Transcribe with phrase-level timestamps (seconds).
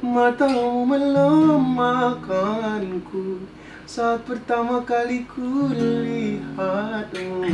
[0.00, 3.44] Matamu melemahkanku
[3.84, 7.52] Saat pertama kali ku lihatmu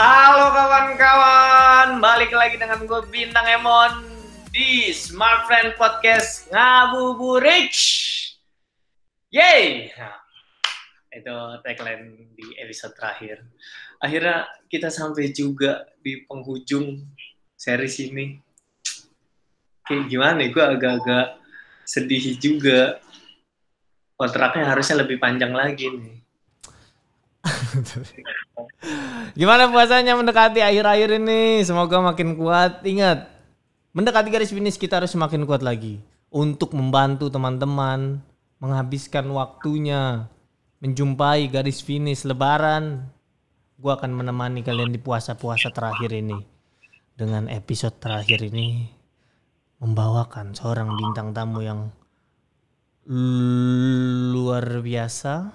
[0.00, 4.08] Halo kawan-kawan, balik lagi dengan gue Bintang Emon
[4.48, 7.76] di Smart Friend Podcast Ngabuburit.
[9.28, 9.92] Yeay!
[9.96, 10.16] Nah,
[11.16, 13.44] itu tagline di episode terakhir.
[14.02, 17.02] Akhirnya kita sampai juga di penghujung
[17.56, 18.38] series ini.
[19.86, 21.26] Kayak gimana ya, gue agak-agak
[21.86, 22.98] sedih juga.
[24.16, 26.16] Kontraknya harusnya lebih panjang lagi nih.
[29.38, 31.62] Gimana puasanya mendekati akhir-akhir ini?
[31.62, 32.82] Semoga makin kuat.
[32.82, 33.28] Ingat,
[33.92, 36.00] mendekati garis finish kita harus semakin kuat lagi
[36.32, 38.20] untuk membantu teman-teman
[38.60, 40.26] menghabiskan waktunya
[40.80, 43.08] menjumpai garis finish lebaran.
[43.76, 46.40] Gua akan menemani kalian di puasa-puasa terakhir ini
[47.12, 48.88] dengan episode terakhir ini
[49.84, 51.92] membawakan seorang bintang tamu yang
[54.32, 55.52] luar biasa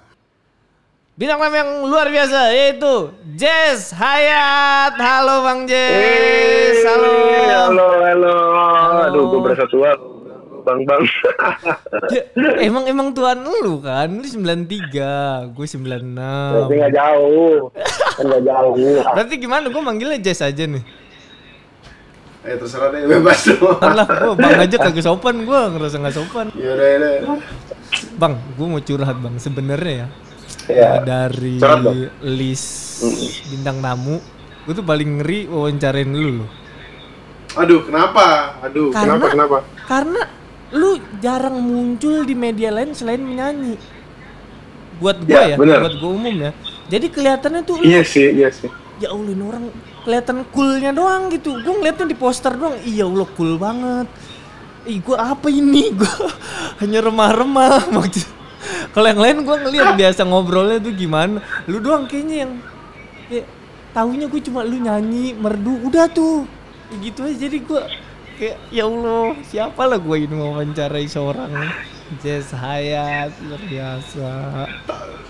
[1.18, 4.94] Bintang tamu yang luar biasa yaitu Jess Hayat.
[5.02, 6.78] Halo Bang Jess.
[6.86, 7.14] Halo.
[7.74, 8.36] Halo, halo
[9.10, 9.98] Aduh, gue berasa tua
[10.62, 11.02] Bang, bang
[12.10, 12.22] Ya,
[12.62, 14.06] emang emang tuan lu kan?
[14.08, 16.06] Lu 93, gue 96.
[16.08, 17.70] Tapi gak jauh
[18.14, 19.66] Kan gak jauh Berarti gimana?
[19.66, 20.84] Gue manggilnya Jess aja nih.
[22.42, 26.46] Eh terserah deh, bebas dong Alah, gue bang aja kagak sopan gue ngerasa nggak sopan.
[26.58, 27.38] Yaudah, yaudah
[28.18, 29.34] Bang, gue mau curhat bang.
[29.38, 30.08] Sebenarnya ya
[30.70, 31.58] Ya, dari
[32.22, 33.02] list
[33.50, 34.22] bintang tamu,
[34.62, 36.50] gue tuh paling ngeri wawancarain lu loh.
[37.58, 38.56] Aduh, kenapa?
[38.62, 39.58] Aduh, Karena- kenapa, kenapa?
[39.90, 40.22] Karena
[40.72, 43.76] lu jarang muncul di media lain selain menyanyi.
[44.98, 45.78] Buat gua Ya, ya, bener.
[45.84, 46.50] buat gua umum ya.
[46.88, 48.68] Jadi kelihatannya tuh lu, Iya sih, iya sih
[49.02, 49.64] ya Allah ini orang
[50.06, 51.58] kelihatan coolnya doang gitu.
[51.58, 54.06] Gua ngeliatnya di poster doang, iya Allah cool banget.
[54.86, 55.90] Ih gua apa ini?
[55.98, 56.30] Gua
[56.78, 58.26] hanya remah-remah maksud.
[58.94, 61.42] Kalau yang lain gua ngeliat biasa ngobrolnya tuh gimana.
[61.66, 62.52] Lu doang kayaknya yang
[63.26, 63.46] kayak
[63.92, 66.48] tahunya gue cuma lu nyanyi merdu udah tuh
[67.04, 67.84] gitu aja jadi gua
[68.34, 71.52] kayak ya Allah siapa lah gue ini mau wawancarai seorang
[72.20, 74.30] Jess Hayat luar biasa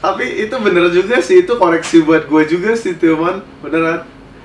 [0.03, 4.03] Tapi itu bener juga sih, itu koreksi buat gue juga sih, Tilman Beneran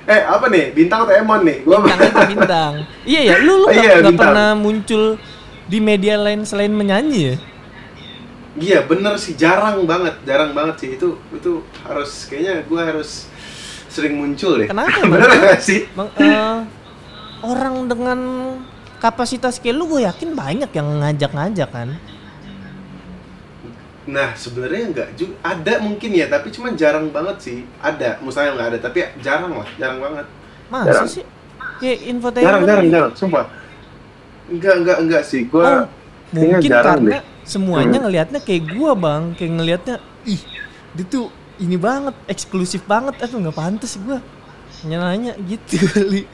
[0.08, 0.72] Eh, apa nih?
[0.72, 1.60] Bintang atau Emon nih?
[1.68, 2.72] Gua bintang itu bintang
[3.04, 4.16] iya ya lu lu Oh, nggak iya, bintang.
[4.32, 5.04] pernah muncul
[5.66, 7.36] di media lain selain menyanyi ya
[8.58, 13.30] Iya bener sih jarang banget, jarang banget sih itu itu harus kayaknya gue harus
[13.86, 14.66] sering muncul deh.
[14.66, 15.86] Kenapa, bener gak sih?
[15.94, 16.56] Bang, eh,
[17.42, 18.18] orang dengan
[18.98, 21.88] kapasitas kayak lu gue yakin banyak yang ngajak-ngajak kan
[24.08, 27.58] Nah sebenarnya nggak juga ada mungkin ya, tapi cuman jarang banget sih.
[27.76, 30.26] Ada, misalnya nggak ada, tapi jarang lah, jarang banget.
[30.68, 31.08] masa Jarang.
[31.08, 31.24] sih
[31.80, 32.92] kayak infotainment Jarang, jarang, gitu.
[32.92, 33.44] jarang, sumpah.
[34.48, 35.42] Enggak, enggak, enggak sih.
[35.44, 35.84] Gue Oh,
[36.32, 37.20] mungkin jarang karena deh.
[37.42, 38.04] semuanya Hmm.
[38.04, 40.40] ngelihatnya kayak gua bang kayak ngelihatnya ih
[40.92, 44.20] dia tuh ini banget eksklusif banget aduh nggak pantas gua
[44.84, 46.28] nanya gitu kali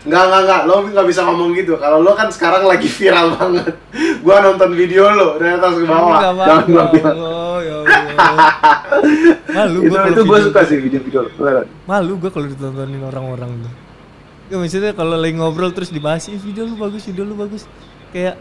[0.00, 1.76] Enggak, enggak, enggak, lo nggak bisa ngomong gitu.
[1.76, 3.74] Kalau lo kan sekarang lagi viral banget.
[4.20, 6.16] Gua nonton video lo dari atas ke bawah.
[6.16, 6.64] Nggak Jangan apa-apa.
[6.66, 7.16] gua bilang.
[7.18, 7.76] Oh, ya.
[9.50, 11.30] Malu itu gua kalau itu gue video- suka sih video-video lo.
[11.84, 13.74] Malu gue kalau ditontonin orang-orang tuh
[14.50, 17.70] ya maksudnya kalau lagi ngobrol terus dibahas "Ih, video lu bagus video lu bagus
[18.10, 18.34] kayak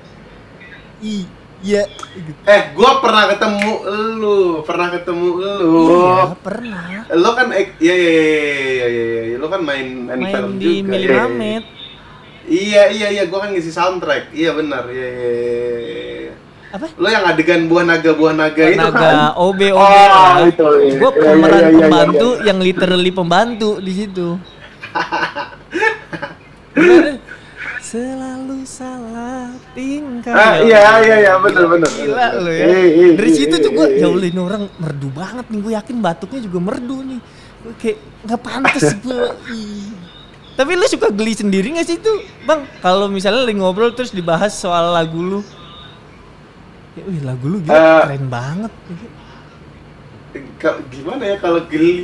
[1.00, 1.22] i
[1.60, 1.84] iya
[2.16, 2.40] gitu.
[2.48, 3.72] Eh, gua pernah ketemu
[4.16, 5.88] lu, pernah ketemu lu.
[5.92, 6.84] iya pernah
[7.16, 10.84] Lo kan ya ya ya ya ya ya, lo kan main main, main film di
[10.84, 10.96] juga.
[10.96, 11.66] Iya, iya, Mamet
[12.50, 14.34] Iya iya iya, gua kan ngisi soundtrack.
[14.34, 14.90] Iya benar.
[14.90, 15.30] Iya iya.
[15.30, 15.40] iya,
[16.26, 16.34] iya.
[16.70, 18.94] apa Lo yang adegan buah naga buah naga itu kan.
[18.94, 20.94] naga OB OB Oh, itu, iya.
[20.94, 22.46] Iya, iya, pemeran iya, iya, pembantu iya.
[22.46, 24.28] yang literally pembantu di situ
[26.78, 27.19] Bener.
[27.90, 31.90] Selalu salah tingkah Ah, iya iya iya benar benar.
[31.90, 32.66] Gila lo ya.
[32.70, 34.14] Iya, iya, Dari iya, situ iya, tuh gue, iya, ya iya.
[34.14, 35.60] Allah ini orang merdu banget nih.
[35.66, 37.20] Gue yakin batuknya juga merdu nih.
[37.66, 37.98] Gue kayak
[38.30, 39.26] nggak pantas gue.
[40.54, 42.68] Tapi lu suka geli sendiri gak sih tuh, bang?
[42.84, 45.40] Kalau misalnya lagi ngobrol terus dibahas soal lagu lu,
[47.00, 48.00] ya, wih lagu lu gila Eh.
[48.04, 48.74] keren banget.
[50.92, 51.96] Gimana ya kalau geli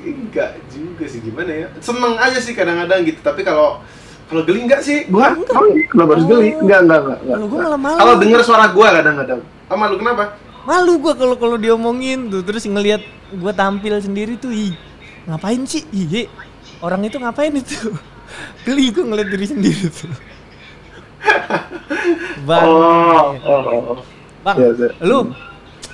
[0.00, 3.84] enggak juga sih gimana ya seneng aja sih kadang-kadang gitu tapi kalau
[4.30, 5.58] kalau geli enggak sih gua Enggak.
[5.90, 6.62] kenapa harus geli Oh.
[6.62, 7.36] enggak enggak enggak, enggak.
[7.36, 7.98] Kalau gua malah malu.
[7.98, 10.24] kalau denger suara gua kadang-kadang sama lu kenapa
[10.60, 13.00] Malu gue kalau kalau diomongin tuh terus ngelihat
[13.32, 14.76] gue tampil sendiri tuh, ih
[15.24, 15.88] ngapain sih?
[15.88, 16.28] Iya,
[16.84, 17.96] orang itu ngapain itu?
[18.68, 20.12] Geli gue ngeliat diri sendiri tuh.
[22.48, 23.98] Bang, oh oh oh, oh.
[24.40, 24.88] bang, Iya, iya.
[25.04, 25.18] lu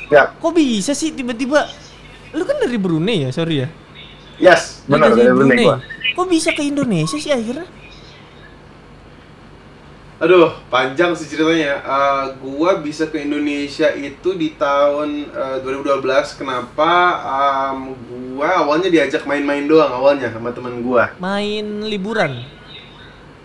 [0.06, 1.66] ya kok bisa sih tiba-tiba?
[2.34, 3.68] Lu kan dari Brunei ya, sorry ya.
[4.38, 5.78] yes benar dari dari Brunei gua
[6.14, 7.66] Kok bisa ke Indonesia sih akhirnya?
[10.16, 11.76] Aduh, panjang sih ceritanya.
[11.84, 16.40] Eh, gua bisa ke Indonesia itu di tahun eh, 2012.
[16.40, 16.92] Kenapa?
[17.20, 17.92] Em,
[18.32, 21.12] gua awalnya diajak main-main doang awalnya sama temen gua.
[21.20, 22.40] Main liburan.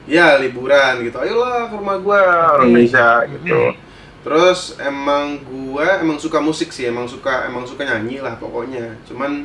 [0.08, 1.20] Ya liburan gitu.
[1.20, 2.20] Ayolah ke rumah gua
[2.56, 3.76] orang Indonesia gitu.
[4.24, 8.96] Terus emang gua emang suka musik sih, emang suka emang suka nyanyi lah pokoknya.
[9.04, 9.44] Cuman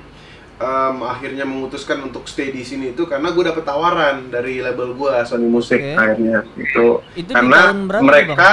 [0.56, 5.20] em, akhirnya memutuskan untuk stay di sini itu karena gue dapet tawaran dari label gua
[5.28, 5.92] Sony Music Oke.
[5.96, 6.86] akhirnya itu.
[7.12, 8.50] Itu di karena berapa, mereka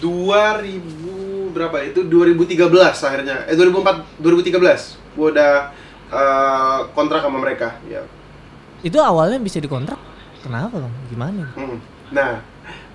[0.00, 2.62] 2000 berapa itu 2013
[3.10, 5.54] akhirnya eh 2004 2013 gue udah
[6.12, 8.04] eh, kontrak sama mereka ya
[8.80, 10.00] Itu awalnya bisa dikontrak.
[10.40, 10.94] Kenapa bang?
[11.12, 11.44] Gimana?
[11.52, 11.76] Hmm.
[12.16, 12.40] Nah,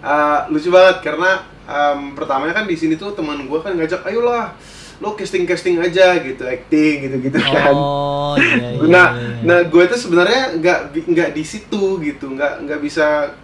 [0.02, 4.58] eh, lucu banget karena em, pertamanya kan di sini tuh teman gue kan ngajak, ayolah,
[4.98, 7.72] lo casting casting aja gitu, acting gitu gitu kan.
[7.72, 8.86] Oh iya iya.
[8.86, 9.44] nah, iya.
[9.44, 13.36] nah gue tuh sebenarnya nggak nggak di situ gitu, nggak nggak bisa.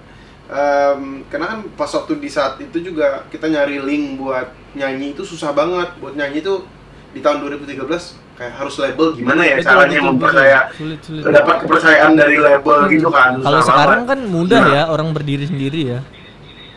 [0.48, 5.24] em, karena kan pas waktu di saat itu juga kita nyari link buat nyanyi itu
[5.24, 6.68] susah banget buat nyanyi itu
[7.09, 7.88] di tahun 2013
[8.33, 10.59] kayak harus label gimana ya Betul, caranya betul, mempercaya.
[10.74, 11.24] Sulit, sulit.
[11.24, 14.12] dapat kepercayaan dari label gitu kan Kalau sekarang banget.
[14.12, 14.71] kan mudah Nah.
[14.74, 16.00] ya orang berdiri sendiri ya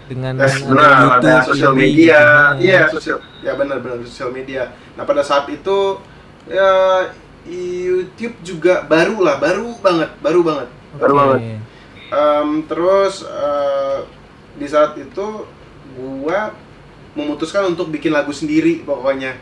[0.04, 2.20] dengan Yes, ada benar, ada YouTube, sosial ini, media,
[2.54, 2.64] gitu.
[2.64, 4.62] iya sosial, ya benar-benar sosial media.
[4.94, 5.98] Nah pada saat itu
[6.48, 6.72] ya
[7.44, 11.20] YouTube juga baru lah, baru banget, baru banget, baru Oke.
[11.20, 11.40] banget.
[12.14, 13.98] Em, terus eh,
[14.60, 15.26] di saat itu
[15.96, 16.52] gua
[17.14, 19.38] memutuskan untuk bikin lagu sendiri pokoknya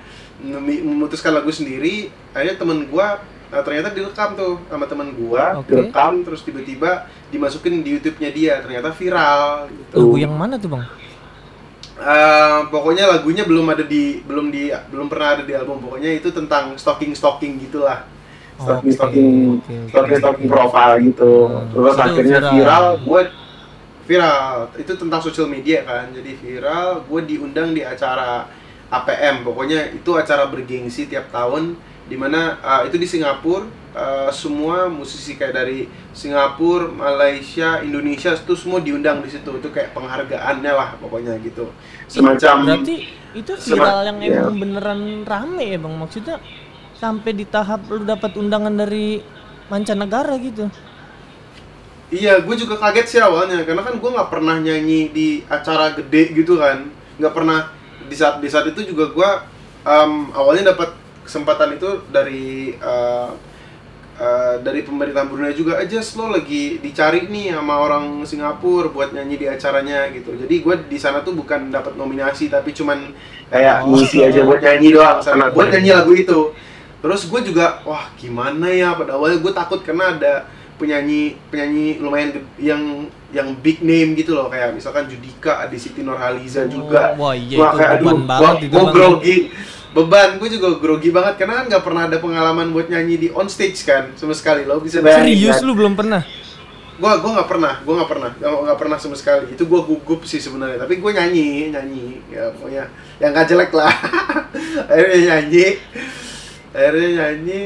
[0.84, 3.20] memutuskan lagu sendiri akhirnya temen gua
[3.52, 5.68] nah, ternyata direkam tuh sama temen gua Oke.
[5.68, 9.96] direkam terus tiba-tiba dimasukin di YouTube-nya dia ternyata viral gitu.
[10.00, 10.84] Lagu yang mana tuh bang?
[12.02, 15.78] Eh, pokoknya lagunya belum ada di belum di belum pernah ada di album.
[15.84, 18.08] Pokoknya itu tentang stalking stalking gitulah.
[18.58, 19.90] Stalking Oke, stalking oke, oke.
[19.92, 21.32] stalking stalking profile gitu.
[21.46, 22.52] Hmm, terus itu akhirnya viral.
[22.56, 23.22] viral gue
[24.08, 24.52] viral.
[24.80, 26.10] Itu tentang sosial media kan.
[26.10, 28.50] Jadi viral gue diundang di acara
[28.92, 31.80] APM pokoknya itu acara bergengsi tiap tahun
[32.12, 33.64] di mana eh, itu di Singapura
[33.96, 39.96] eh, semua musisi kayak dari Singapura Malaysia Indonesia itu semua diundang di situ itu kayak
[39.96, 41.72] penghargaannya lah pokoknya gitu
[42.04, 42.96] semacam Berarti
[43.32, 44.28] itu viral yang ya.
[44.44, 45.94] emang beneran rame ya bang?
[45.96, 46.36] Maksudnya
[46.92, 49.24] sampai di tahap lu dapat undangan dari
[49.72, 50.68] mancanegara gitu?
[52.12, 56.36] Iya, gue juga kaget sih awalnya karena kan gue nggak pernah nyanyi di acara gede
[56.36, 57.72] gitu kan, nggak pernah
[58.04, 59.30] di saat di saat itu juga gue
[59.88, 60.92] em, awalnya dapat
[61.24, 63.30] kesempatan itu dari eh,
[64.20, 69.40] eh, dari pemerintah Brunei juga aja lo lagi dicari nih sama orang Singapura buat nyanyi
[69.40, 70.34] di acaranya gitu.
[70.36, 73.10] Jadi gue di sana tuh bukan dapat nominasi tapi cuman
[73.48, 73.94] kayak Oh.
[73.96, 76.40] ngisi aja buat nyanyi doang, sama buat nyanyi lagu itu.
[77.02, 80.34] Terus gue juga wah gimana ya pada awalnya gue takut karena ada
[80.78, 82.82] penyanyi penyanyi lumayan yang
[83.32, 87.16] yang big name gitu loh kayak misalkan Judika, Adi Siti Nurhaliza juga.
[87.16, 89.36] Wah iya Wah, itu kayak beban aduh, banget gua, itu gua grogi.
[89.92, 93.44] Beban, gue juga grogi banget karena kan nggak pernah ada pengalaman buat nyanyi di on
[93.44, 95.68] stage kan sama sekali lo bisa bayangin Serius kan?
[95.68, 96.24] lu belum pernah?
[96.96, 99.52] Gua gua nggak pernah, gua nggak pernah, nggak pernah sama sekali.
[99.52, 100.80] Itu gua gugup sih sebenarnya.
[100.80, 102.84] Tapi gua nyanyi, nyanyi, ya pokoknya
[103.20, 103.92] yang nggak jelek lah.
[104.92, 105.66] Akhirnya nyanyi,
[106.72, 107.62] akhirnya nyanyi.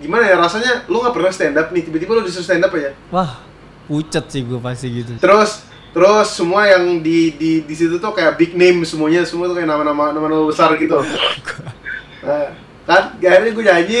[0.00, 0.84] Gimana ya rasanya?
[0.88, 2.92] Lu nggak pernah stand up nih, tiba-tiba lu disuruh stand up aja.
[3.10, 3.40] Wah,
[3.88, 5.16] pucet sih gue pasti gitu.
[5.18, 9.56] Terus terus semua yang di di di situ tuh kayak big name semuanya, semua tuh
[9.60, 10.98] kayak nama-nama nama-nama besar gitu.
[12.22, 12.54] Nah,
[12.86, 14.00] kan akhirnya gue nyanyi,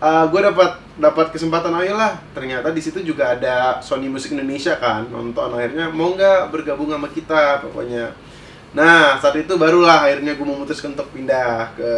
[0.00, 2.16] gue dapat dapat kesempatan ayolah.
[2.32, 7.10] Ternyata di situ juga ada Sony Music Indonesia kan nonton akhirnya mau nggak bergabung sama
[7.10, 8.14] kita pokoknya.
[8.74, 11.90] Nah saat itu barulah akhirnya gue memutuskan untuk pindah ke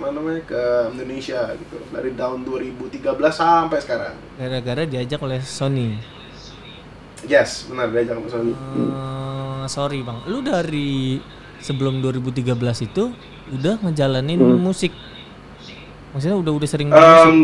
[0.00, 0.62] mana namanya ke
[0.96, 3.02] Indonesia gitu dari tahun 2013
[3.32, 4.14] sampai sekarang.
[4.40, 6.21] Gara-gara diajak oleh Sony.
[7.22, 8.52] Yes benar diajak sama Sony.
[8.52, 11.22] Eh, sorry bang, lu dari
[11.58, 13.14] sebelum 2013 itu
[13.54, 14.58] udah ngejalanin Hmm.
[14.58, 14.90] musik.
[16.12, 17.00] Maksudnya udah udah sering musik.
[17.00, 17.36] Em,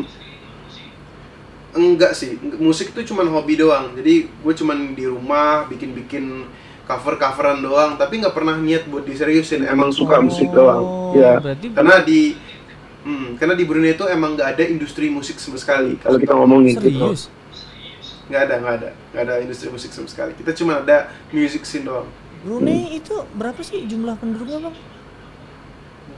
[1.78, 3.94] enggak sih, musik itu cuman hobi doang.
[3.94, 6.49] Jadi gue cuman di rumah bikin-bikin
[6.85, 9.62] cover-coveran doang, tapi nggak pernah niat buat diseriusin.
[9.62, 11.12] Emang suka musik doang.
[11.14, 11.37] Ya.
[11.38, 12.35] Oh, Berarti Karena di
[13.04, 16.00] hmm, karena di Brunei itu emang nggak ada industri musik sama sekali.
[16.00, 17.28] Kalau kita ngomongin gitu, serius.
[18.28, 20.32] Nggak ada, nggak ada, nggak ada industri musik sama sekali.
[20.37, 22.08] Kita cuma ada music scene doang.
[22.44, 24.76] Brunei itu berapa sih jumlah penduduknya bang?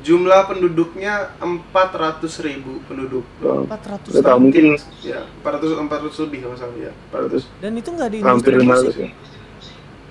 [0.00, 3.68] Jumlah penduduknya 400 ribu penduduk doang.
[3.68, 4.44] 400 Gak tau, ribu.
[4.48, 4.64] mungkin
[5.00, 8.84] ya 400 400 lebih kalau salah ya 400 Dan itu nggak ada hampir industri 500
[8.88, 8.96] musik.
[8.96, 9.10] ya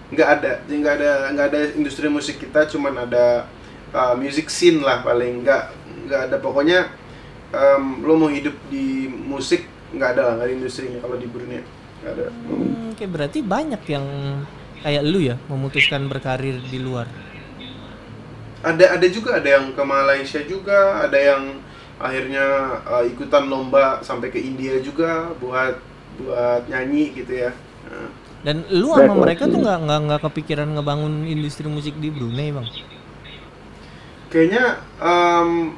[0.09, 3.45] nggak ada jadi nggak ada nggak ada industri musik kita cuman ada
[3.93, 5.63] uh, music scene lah paling nggak
[6.09, 6.89] nggak ada pokoknya
[7.53, 11.61] um, lo mau hidup di musik nggak ada lah nggak ada industrinya kalau di Brunei
[12.03, 14.05] ada Hmm, Oke, berarti banyak yang
[14.83, 17.07] kayak lu ya memutuskan berkarir di luar.
[18.59, 21.43] ada ada juga ada yang ke Malaysia juga ada yang
[21.99, 22.45] akhirnya
[22.87, 25.79] uh, ikutan lomba sampai ke India juga buat
[26.19, 27.51] buat nyanyi gitu ya
[27.89, 28.11] Nah,
[28.45, 32.67] Dan lu sama mereka tuh nggak nggak nggak kepikiran ngebangun industri musik di Brunei, Bang?
[34.29, 34.63] kayaknya
[35.01, 35.73] em,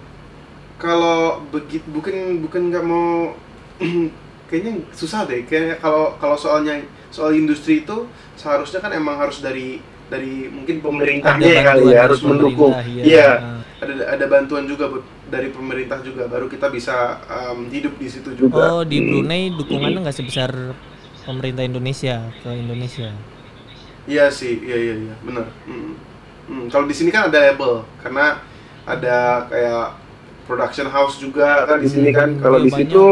[0.81, 3.35] kalau begitu bukan bukan nggak mau
[4.51, 8.05] kayaknya susah deh kayaknya kalau kalau soalnya soal industri itu
[8.35, 9.79] seharusnya kan emang harus dari
[10.11, 13.59] dari mungkin pemerintahnya ya kali ya harus mendukung iya Nah.
[13.81, 18.29] ada ada bantuan juga Bu, dari pemerintah juga baru kita bisa em, hidup di situ
[18.35, 20.51] juga Oh, di Brunei dukungannya nggak sebesar
[21.23, 23.09] pemerintah Indonesia ke Indonesia.
[24.05, 25.45] Iya sih, iya iya iya, benar.
[25.69, 25.93] Mm.
[26.49, 28.41] Mm, Kalau di sini kan ada label, karena
[28.83, 29.85] ada kayak
[30.45, 32.33] production house juga kan di sini kan.
[32.41, 33.03] Kalau Iya, di situ,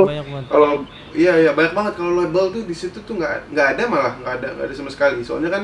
[0.50, 4.14] kalau iya iya banyak banget kalau label tuh di situ tuh nggak nggak ada malah
[4.22, 5.22] nggak ada nggak ada sama sekali.
[5.26, 5.64] Soalnya kan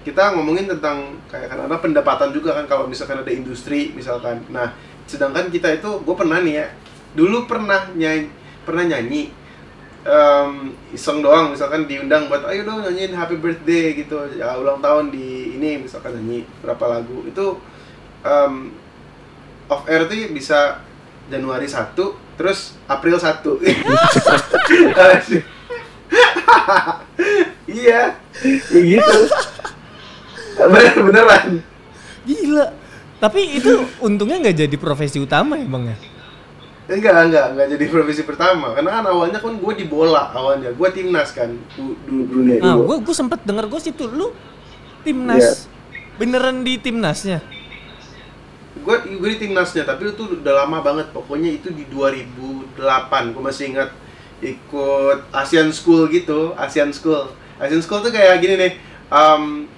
[0.00, 4.40] kita ngomongin tentang kayak karena pendapatan juga kan kalau misalkan ada industri misalkan.
[4.48, 4.72] Nah,
[5.04, 6.66] sedangkan kita itu, gue pernah nih ya,
[7.14, 8.30] dulu pernah nyanyi
[8.62, 9.34] pernah nyanyi
[10.06, 15.10] em, iseng doang misalkan diundang buat ayo dong nyanyiin happy birthday gitu ya ulang tahun
[15.10, 17.58] di ini misalkan nyanyi berapa lagu itu
[18.22, 18.72] em,
[19.66, 20.80] off air tuh bisa
[21.30, 21.94] Januari 1
[22.36, 23.40] terus April 1
[27.70, 29.18] iya kayak gitu
[30.58, 31.62] bener beneran
[32.20, 32.68] Gila.
[33.16, 35.96] Tapi itu untungnya nggak jadi profesi utama ya, Bang ya?
[36.90, 40.88] enggak enggak enggak jadi profesi pertama karena kan awalnya kan gue di bola awalnya gue
[40.90, 42.90] timnas kan du, du, Brunei Nah, dulu.
[42.90, 44.34] gue gue sempet denger gue situ lu
[45.06, 45.70] timnas.
[46.18, 47.40] Beneran di timnasnya?
[48.80, 51.12] Gue gue di timnasnya tapi itu udah lama banget.
[51.12, 52.76] Pokoknya itu di 2008
[53.34, 53.90] gue masih ingat.
[54.40, 57.28] Ikut Asian School gitu Asian School.
[57.60, 58.72] Asian School tuh kayak gini nih
[59.12, 59.68] um,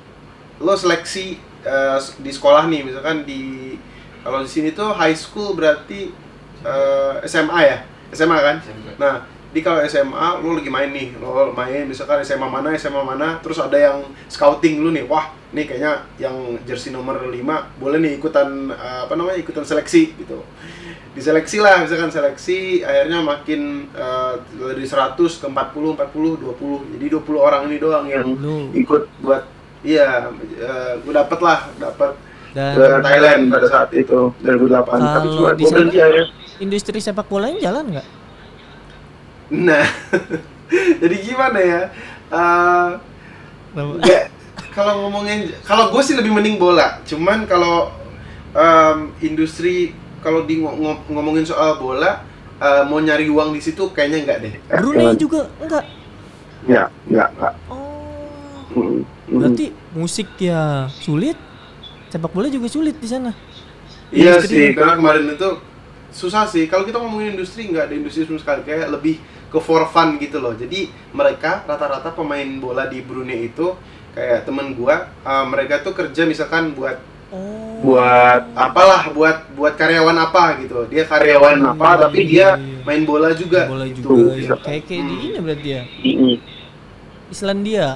[0.62, 2.86] lo seleksi uh, di sekolah nih.
[2.86, 3.74] Misalkan di
[4.22, 6.14] kalau di sini tuh high school berarti
[6.62, 7.78] uh, SMA ya?
[8.14, 8.56] SMA kan?
[9.00, 13.36] Nah di kalau SMA lo lagi main nih lo main misalkan SMA mana SMA mana
[13.44, 14.00] terus ada yang
[14.32, 17.36] scouting lu nih wah nih kayaknya yang jersey nomor 5
[17.76, 20.40] boleh nih ikutan uh, apa namanya ikutan seleksi gitu
[21.12, 27.36] diseleksi lah misalkan seleksi akhirnya makin uh, dari 100 ke 40 40 20 jadi 20
[27.36, 28.72] orang ini doang yang Lu.
[28.72, 29.44] ikut buat
[29.84, 32.16] iya uh, gue dapet lah dapet
[32.56, 36.00] Dan ke Thailand pada saat itu 2008 tapi cuma di gue berhenti
[36.64, 38.21] industri sepak bolanya jalan nggak?
[39.52, 39.84] Nah,
[41.02, 41.80] jadi gimana ya?
[42.26, 42.88] Eh,
[43.76, 44.28] nggak-
[44.72, 47.04] kalau ngomongin, kalau gue sih lebih mending bola.
[47.04, 47.92] Cuman kalau
[48.52, 52.24] em, industri, kalau di ngo- ngo- ngomongin soal bola,
[52.56, 54.54] eh, mau nyari uang di situ kayaknya enggak deh.
[54.72, 55.84] Brunei juga enggak.
[56.64, 57.54] Ya, enggak, enggak.
[57.68, 59.04] Oh.
[59.28, 61.36] Berarti musik ya sulit,
[62.08, 63.36] sepak bola juga sulit di sana.
[64.08, 65.50] Iya industri- sih, karena kemarin itu
[66.12, 66.64] susah sih.
[66.64, 68.60] Kalau kita ngomongin industri, nggak ada industri sama sekali.
[68.62, 69.20] Kayak lebih
[69.52, 70.56] ke for fun gitu loh.
[70.56, 73.76] Jadi mereka rata-rata pemain bola di Brunei itu
[74.12, 76.96] kayak temen gua, uh, mereka tuh kerja misalkan buat
[77.32, 77.80] Oh.
[77.80, 80.84] buat apalah, buat buat karyawan apa gitu.
[80.84, 82.84] Dia karyawan apa, Hmm, tapi dia iya.
[82.84, 83.64] main bola juga.
[83.64, 84.04] bola gitu.
[84.04, 84.52] juga ya.
[84.52, 84.54] Bisa.
[84.60, 85.24] kayak kayak di Hmm.
[85.24, 85.82] ini berarti ya.
[87.28, 87.86] Islandia.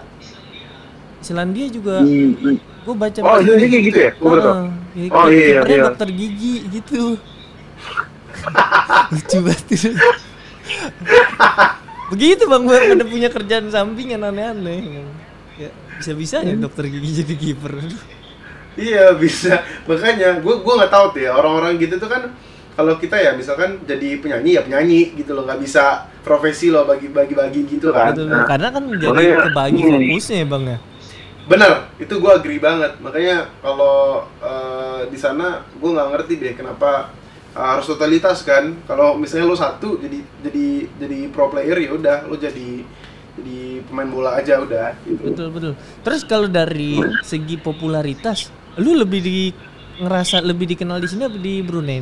[1.20, 2.00] Islandia juga
[2.86, 4.10] gue baca Oh, jadi kayak gitu ya?
[4.16, 4.48] Gua baru.
[4.48, 4.64] Ah,
[4.96, 5.84] ya, Oh, iya, kipernya iya.
[5.84, 7.02] dokter gigi gitu.
[9.12, 9.68] Lucu banget.
[12.12, 15.02] Begitu bang, gue ada punya kerjaan sampingan aneh-aneh.
[15.56, 16.62] Ya, bisa-bisanya Hmm.
[16.62, 17.72] dokter gigi jadi kiper.
[18.76, 19.64] Iya bisa.
[19.84, 22.28] Makanya gue gua nggak tahu tuh ya orang-orang gitu tuh kan
[22.72, 27.32] kalau kita ya misalkan jadi penyanyi ya penyanyi gitu loh nggak bisa profesi loh bagi-bagi
[27.32, 28.12] bagi gitu kan.
[28.12, 29.92] Betul, Nah, karena kan jadi makanya- kebagi Hmm.
[29.98, 30.78] fokusnya ya bang ya.
[31.46, 32.92] bener itu gue agree banget.
[33.00, 33.96] Makanya kalau
[34.36, 37.14] eh, di sana gue nggak ngerti deh kenapa
[37.56, 38.76] harus totalitas kan.
[38.84, 40.66] Kalau misalnya lo satu jadi jadi
[41.00, 42.84] jadi pro player ya udah lo jadi
[43.36, 45.32] jadi pemain bola aja udah gitu.
[45.32, 45.72] Betul betul.
[46.04, 49.52] Terus kalau dari segi popularitas, lu lebih di
[49.96, 52.00] ngerasa lebih dikenal di sini apa di Brunei?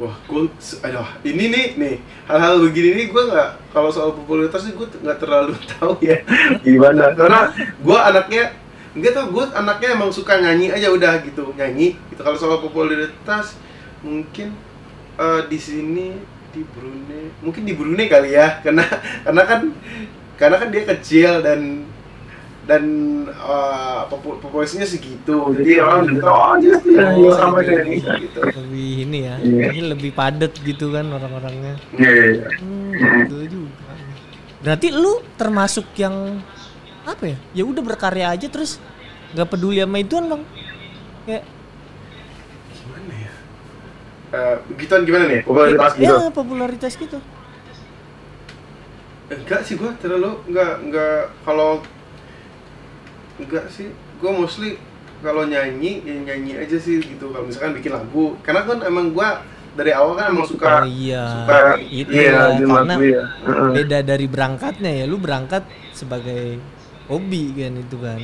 [0.00, 0.48] Wah, gue,
[0.80, 5.20] aduh, ini nih, nih, hal-hal begini nih gue nggak, kalau soal popularitas sih gue nggak
[5.20, 6.24] terlalu tahu ya
[6.64, 8.56] gimana, karena gue anaknya,
[8.92, 11.94] nggak tau, gue anaknya emang suka nyanyi aja udah gitu, nyanyi.
[12.08, 13.54] Gitu kalau soal popularitas,
[14.00, 14.50] mungkin
[15.16, 16.06] eh, di sini
[16.50, 18.82] di Brunei, mungkin di Brunei kali ya, karena
[19.22, 19.60] karena kan
[20.34, 21.86] karena kan dia kecil dan
[22.60, 22.84] dan
[23.34, 26.74] uh, popu- populasinya segitu jadi orang juga tahu oh dia
[27.18, 28.10] Oh, sampai ke gitu.
[28.20, 29.64] Gitu lebih ini ya Iya.
[29.66, 32.48] Mungkin lebih padat gitu kan orang-orangnya iya iya iya.
[32.62, 32.90] hmm,
[33.26, 33.90] gitu juga
[34.60, 36.38] berarti lu termasuk yang
[37.04, 37.38] apa ya?
[37.56, 38.80] Ya udah berkarya aja terus.
[39.32, 40.42] Nggak peduli sama ituan bang
[41.26, 41.44] kayak
[42.74, 43.32] gimana ya?
[44.30, 45.40] Eh, begituan gimana nih?
[45.46, 46.04] Popularitas gitu?
[46.04, 47.18] ya popularitas gitu.
[49.30, 51.70] Enggak sih gua terlalu enggak enggak kalau
[53.38, 53.94] enggak sih.
[54.18, 54.76] Gua mostly
[55.22, 57.30] kalau nyanyi ya nyanyi aja sih gitu.
[57.30, 58.34] Kalau misalkan bikin lagu.
[58.42, 61.24] Karena kan emang gua dari awal kan emang suka oh iya.
[61.30, 63.70] suka itu iya ya di karena ya Heeh.
[63.78, 65.04] beda dari berangkatnya ya.
[65.06, 65.62] Lu berangkat
[65.94, 66.58] sebagai
[67.10, 68.22] hobi kan itu kan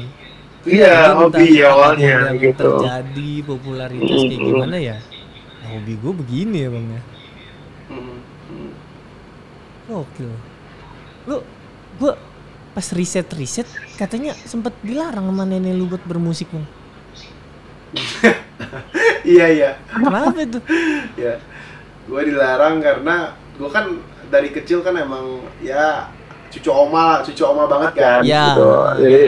[0.66, 4.48] iya hobi awalnya gitu terjadi popularitas kayak Mm-mm.
[4.48, 4.96] gimana ya
[5.60, 7.02] nah, hobi gue begini ya bang ya
[7.86, 8.18] Mm,
[8.50, 8.70] mm.
[9.86, 10.32] Gokil.
[11.30, 11.36] Lu
[11.98, 12.18] gua
[12.74, 16.66] pas riset-riset katanya sempet dilarang sama nenek lu buat bermusik, Bang.
[19.24, 19.70] iya iya
[20.02, 20.58] Kenapa itu?
[21.16, 21.34] ya
[22.06, 23.16] gue dilarang karena
[23.56, 23.86] gue kan
[24.30, 26.10] dari kecil kan emang ya
[26.56, 28.20] cucu oma lah cucu oma banget kan.
[28.24, 28.56] Ya.
[28.56, 28.72] gitu.
[29.04, 29.22] jadi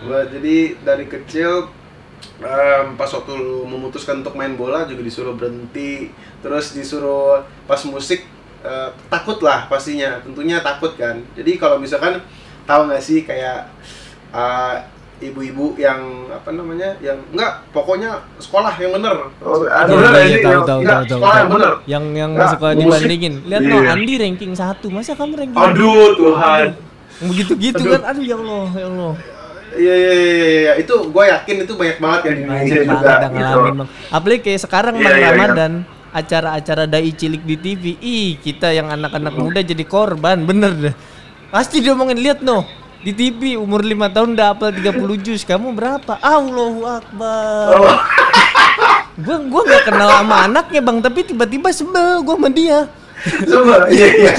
[0.00, 1.68] gua jadi dari kecil
[2.40, 3.36] em, pas waktu
[3.68, 6.08] memutuskan untuk main bola juga disuruh berhenti.
[6.40, 8.24] Terus disuruh pas musik
[8.64, 10.24] eh, takut lah pastinya.
[10.24, 11.20] Tentunya takut kan.
[11.36, 12.24] Jadi kalau misalkan
[12.64, 13.68] tahu nggak sih kayak
[14.32, 14.76] eh,
[15.20, 20.80] ibu-ibu yang apa namanya yang enggak pokoknya sekolah yang bener oh, Iya, iya, tahu, tahu,
[20.80, 23.34] tahu, tahu, sekolah yang bener Yang yang Nggak, suka dibandingin.
[23.44, 23.90] Lihat no, Iya.
[23.92, 25.60] Andi ranking satu, masa kamu ranking?
[25.60, 26.66] aduh Tuhan
[27.20, 27.92] Begitu-gitu Aduh.
[28.00, 29.12] kan, aduh ya Allah, ya Allah.
[29.70, 30.72] Iya iya iya iya iya.
[30.82, 33.38] itu gue yakin itu banyak banget di Indonesia juga yang gitu.
[33.38, 33.88] ngalamin, Bang.
[34.10, 35.28] Apalagi kayak sekarang Bang iya, iya.
[35.30, 35.72] Ramadan,
[36.10, 37.84] acara-acara dai cilik di TV.
[38.02, 40.94] Ih, kita yang anak-anak muda jadi korban, bener deh.
[41.54, 42.66] Pasti diomongin lihat no.
[43.00, 45.40] Di TV umur 5 tahun udah hafal 30 juz.
[45.42, 46.20] Kamu berapa?
[46.20, 47.66] Allahu Akbar.
[47.72, 47.96] Oh,
[49.24, 52.88] Gua gua nggak kenal sama anaknya, Bang, tapi tiba-tiba sebel gua sama dia.
[53.20, 54.32] coba iya iya.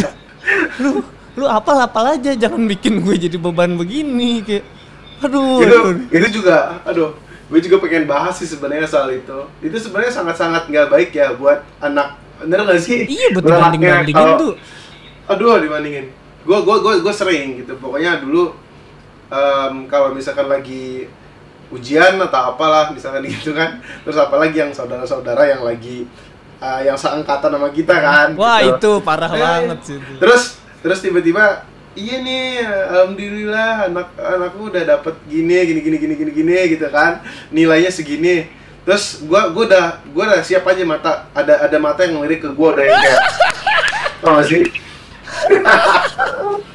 [0.81, 1.05] Lu
[1.37, 4.65] lu apal-apal aja, jangan bikin gue jadi beban begini kayak
[5.21, 5.61] aduh.
[5.61, 5.93] Itu aduh.
[6.09, 7.13] itu juga aduh
[7.45, 9.37] gue juga pengen bahas sih sebenarnya soal itu.
[9.61, 12.17] Itu sebenarnya sangat-sangat nggak baik ya buat anak.
[12.41, 13.05] Bener nggak sih?
[13.05, 14.53] Iya, anaknya dibanding-bandingin kalau- tuh.
[15.29, 16.05] Aduh dibandingin.
[16.41, 17.73] Gue gue gue gue sering gitu.
[17.77, 18.53] Pokoknya dulu
[19.27, 21.07] em, kalau misalkan lagi
[21.69, 26.03] ujian atau apalah misalkan gitu kan terus apalagi yang saudara-saudara yang lagi
[26.59, 28.75] eh, yang seangkatan sama kita kan Wah, gitu.
[28.75, 30.19] itu parah Eh, banget sih itu.
[30.19, 31.63] terus terus tiba-tiba
[31.95, 32.59] iya nih
[32.91, 38.51] alhamdulillah anak anakku udah dapet gini gini gini gini gini gini gitu kan nilainya segini
[38.83, 42.51] terus gua gua udah gua udah siap aja mata ada ada mata yang ngelirik ke
[42.51, 43.21] gua udah yang kayak
[44.27, 44.61] gak sih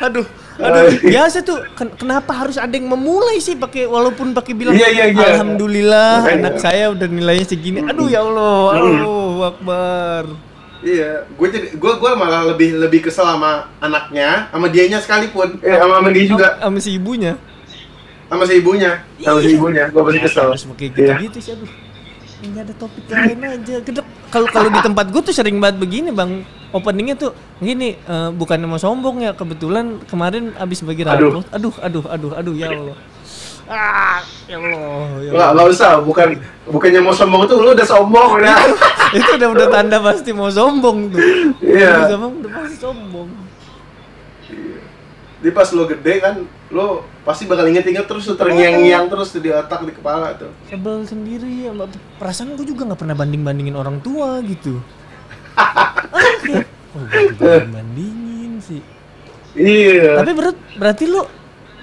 [0.00, 4.74] Aduh, aduh, biasa tuh ken- kenapa harus ada yang memulai sih pakai walaupun pakai bilang
[4.74, 5.26] Iya, iya, iya.
[5.34, 6.38] alhamdulillah Makanya.
[6.40, 7.78] anak saya udah nilainya segini.
[7.82, 10.24] Aduh ya Allah, Allahu Akbar.
[10.84, 15.72] iya gue jadi gua gua malah lebih lebih kesel sama anaknya sama dianya sekalipun eh,
[15.72, 17.32] sama sama dia juga Sama si ibunya.
[18.26, 19.56] sama si ibunya sama si Iya.
[19.56, 21.70] ibunya gua pasti kesel Harus pakai gitu-gitu sih aduh.
[22.36, 23.74] Ini ada topik lain aja.
[23.80, 26.44] Kedek kalau kalau di tempat gue tuh sering banget begini, Bang.
[26.74, 27.30] Openingnya tuh
[27.62, 31.38] gini, eh, bukan mau sombong ya, kebetulan kemarin abis bagi Aduh.
[31.38, 31.46] rapot.
[31.54, 32.98] Aduh, aduh, aduh, aduh, ya Allah.
[33.64, 36.28] Ah, ya Allah, ya Nggak, nggak usah, bukan
[36.68, 38.58] bukannya mau sombong tuh lu udah sombong udah.
[39.16, 41.22] itu udah udah tanda pasti mau sombong tuh.
[41.62, 41.94] Iya.
[41.94, 43.28] Udah sombong udah pasti sombong.
[45.44, 46.34] Jadi pas lo gede kan,
[46.72, 50.48] lo pasti bakal inget-inget terus tuh terngiang-ngiang terus tuh di otak di kepala tuh.
[50.68, 51.72] Sebel sendiri ya,
[52.16, 54.80] perasaan gue juga nggak pernah banding bandingin orang tua gitu.
[57.70, 58.80] Bandingin sih.
[59.54, 60.18] Iya.
[60.18, 61.22] Tapi berat, berarti lu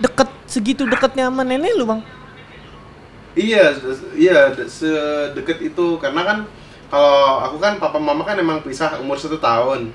[0.03, 2.01] deket segitu deketnya sama nenek lu bang?
[3.31, 3.79] Iya,
[4.19, 6.38] iya de- sedekat itu karena kan
[6.91, 9.88] kalau aku kan papa mama kan emang pisah umur satu tahun.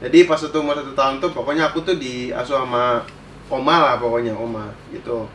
[0.00, 3.04] Jadi pas satu umur satu tahun tuh pokoknya aku tuh diasuh sama
[3.52, 5.28] oma lah pokoknya oma gitu.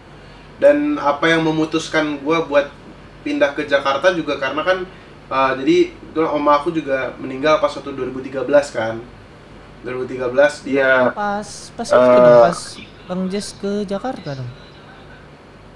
[0.57, 2.73] Dan apa yang memutuskan gua buat
[3.21, 4.89] pindah ke Jakarta juga karena kan
[5.33, 5.77] uh, jadi
[6.13, 8.45] dulu oma aku juga meninggal pas waktu 2013
[8.77, 8.95] kan.
[9.83, 11.97] 2013 dia Pas pas Eh.
[11.97, 12.59] itu dong, pas
[13.07, 14.51] bang Jess ke Jakarta dong.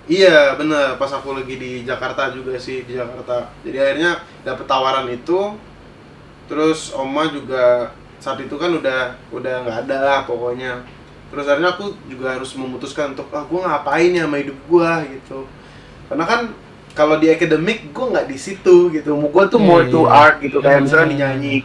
[0.08, 4.12] Iya bener pas aku lagi di Jakarta juga sih di Jakarta jadi akhirnya
[4.48, 5.60] dapet tawaran itu
[6.48, 7.91] terus Oma juga
[8.24, 10.88] saat itu kan udah udah nggak ada lah pokoknya
[11.28, 15.39] terus akhirnya aku juga harus memutuskan untuk ah gue ngapain ya sama hidup gue gitu
[16.08, 16.41] karena kan
[16.97, 19.13] kalau di akademik gue nggak di situ gitu.
[19.13, 20.10] Mau gue tuh mau Iya, itu iya.
[20.12, 21.13] art gitu kayak misalnya Hmm.
[21.13, 21.57] dinyanyi.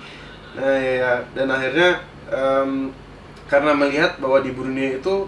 [0.52, 1.88] nah ya dan akhirnya
[2.28, 2.92] em,
[3.48, 5.24] karena melihat bahwa di Brunei itu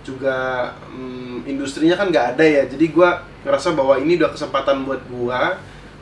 [0.00, 2.62] juga mm, industrinya kan nggak ada ya.
[2.64, 3.10] Jadi gue
[3.42, 5.40] ngerasa bahwa ini udah kesempatan buat gue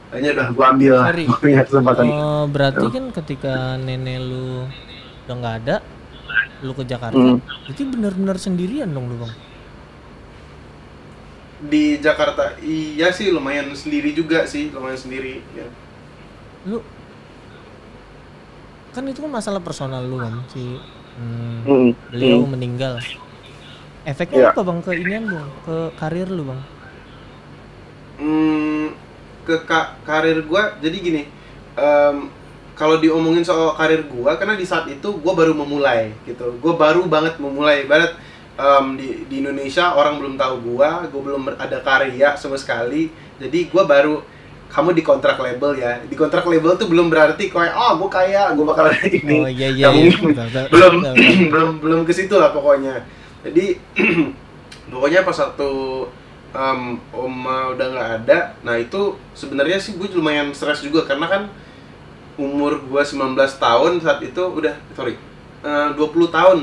[0.06, 0.94] hanya udah gue ambil
[1.34, 4.68] punya kesempatan Oh, berarti kan ketika nenek lu
[5.24, 5.76] udah nggak ada,
[6.60, 7.40] lu ke Jakarta, Hmm.
[7.64, 9.32] berarti benar-benar sendirian dong lu bang.
[11.60, 15.66] Di Jakarta iya sih lumayan sendiri juga sih lumayan sendiri ya.
[16.66, 16.82] Lu
[18.94, 20.80] kan itu kan masalah personal lu kan si
[21.20, 21.92] hmm, Hmm.
[22.10, 23.04] beliau meninggal.
[24.06, 26.60] Efeknya apa bang ke inian bang, ke karir lu bang?
[28.16, 28.96] Hmm,
[29.44, 31.22] ke ka- karir gua jadi gini
[31.76, 32.16] em,
[32.72, 37.04] kalau diomongin soal karir gua karena di saat itu gua baru memulai gitu gua baru
[37.04, 38.16] banget memulai barat
[38.56, 43.12] em, di, di Indonesia orang belum tahu gua gua belum ada karya sama sekali.
[43.36, 44.24] Jadi gua baru
[44.66, 46.00] kamu di kontrak label ya.
[46.02, 49.36] Di kontrak label tuh belum berarti kayak oh gua kaya gua bakal ada ini.
[49.44, 50.10] Oh iya iya iya.
[50.72, 51.04] Belum
[51.52, 53.04] belum belum ke situ lah pokoknya.
[53.44, 53.78] Jadi
[54.92, 55.70] pokoknya pas waktu
[56.56, 56.80] em,
[57.12, 61.42] oma udah nggak ada nah itu sebenarnya sih gue lumayan stres juga karena kan
[62.36, 65.16] umur gue 19 tahun saat itu udah sorry
[65.64, 66.00] eh, 20
[66.32, 66.58] tahun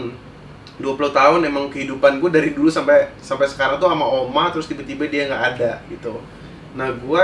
[0.81, 5.05] 20 tahun emang kehidupan gue dari dulu sampai sampai sekarang tuh sama oma terus tiba-tiba
[5.05, 6.17] dia nggak ada gitu.
[6.73, 7.23] Nah gue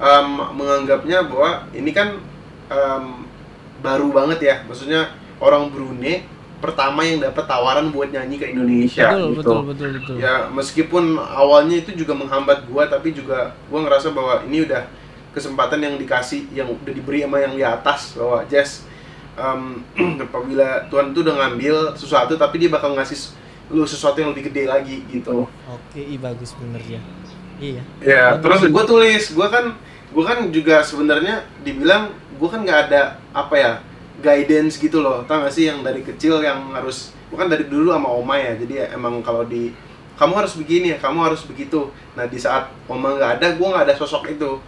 [0.00, 2.16] em, menganggapnya bahwa ini kan
[2.72, 3.04] em,
[3.84, 4.56] baru banget ya.
[4.64, 6.24] Maksudnya orang Brunei
[6.58, 9.38] pertama yang dapat tawaran buat nyanyi ke Indonesia betul, gitu.
[9.38, 10.14] betul betul betul.
[10.18, 14.90] ya meskipun awalnya itu juga menghambat gua tapi juga gua ngerasa bahwa ini udah
[15.30, 18.90] kesempatan yang dikasih yang udah diberi sama yang di atas bahwa Jess
[19.38, 19.62] em,
[20.26, 23.38] apabila Tuhan tuh udah ngambil sesuatu tapi dia bakal ngasih
[23.70, 27.00] lu sesuatu yang lebih gede lagi gitu Oke, iya bagus bener ya.
[27.58, 27.82] Iya.
[28.00, 28.42] ya Bagus.
[28.42, 29.64] terus gue tulis gue kan
[30.08, 33.72] gue kan juga sebenarnya dibilang gue kan nggak ada apa ya
[34.18, 38.08] guidance gitu loh tau gak sih yang dari kecil yang harus bukan dari dulu sama
[38.08, 39.70] oma ya jadi ya emang kalau di
[40.18, 43.84] kamu harus begini ya kamu harus begitu nah di saat oma nggak ada gue nggak
[43.86, 44.58] ada sosok itu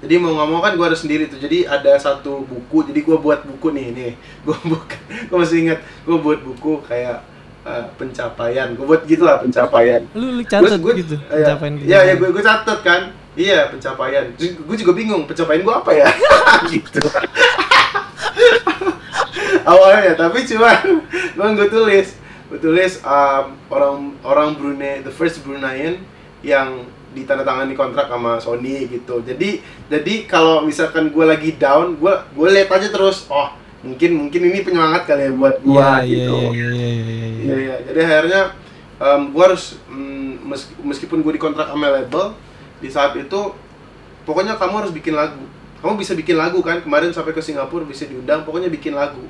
[0.00, 3.16] jadi mau nggak mau kan gue harus sendiri tuh jadi ada satu buku jadi gue
[3.16, 4.12] buat buku nih nih
[4.46, 4.96] gue buka
[5.28, 7.20] gue masih ingat gue buat buku kayak
[7.62, 11.16] eh, pencapaian gue buat gitulah pencapaian Lu, lu catat Gua- gua- gitu.
[11.20, 13.02] iya, pencapaian Iya, iya gue gue catat kan.
[13.30, 14.26] Iya, pencapaian.
[14.36, 16.02] Gue juga bingung pencapaian gue apa ya?
[16.68, 16.98] gitu.
[19.62, 20.70] Awalnya, tapi cuma
[21.54, 22.18] gue tulis,
[22.50, 26.02] gue tulis um, orang orang Brunei, the first Bruneian
[26.42, 29.18] yang ditandatangani kontrak sama Sony gitu.
[29.22, 34.40] Jadi jadi kalau misalkan gue lagi down, gue gue lihat aja terus, oh mungkin mungkin
[34.44, 36.36] ini penyemangat kali ya buat gue Iya, iya, gitu.
[36.36, 37.54] iya, iya, iya, iya, iya.
[37.56, 37.76] Iya.
[37.88, 38.42] Jadi akhirnya
[39.00, 42.36] em, gua harus mm, mes- meskipun gue dikontrak sama label
[42.78, 43.40] di saat itu
[44.28, 45.42] pokoknya kamu harus bikin lagu.
[45.80, 46.84] Kamu bisa bikin lagu kan?
[46.84, 49.24] Kemarin sampai ke Singapura bisa diundang, pokoknya bikin lagu.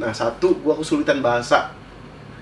[0.00, 1.76] Nah, satu gua kesulitan bahasa.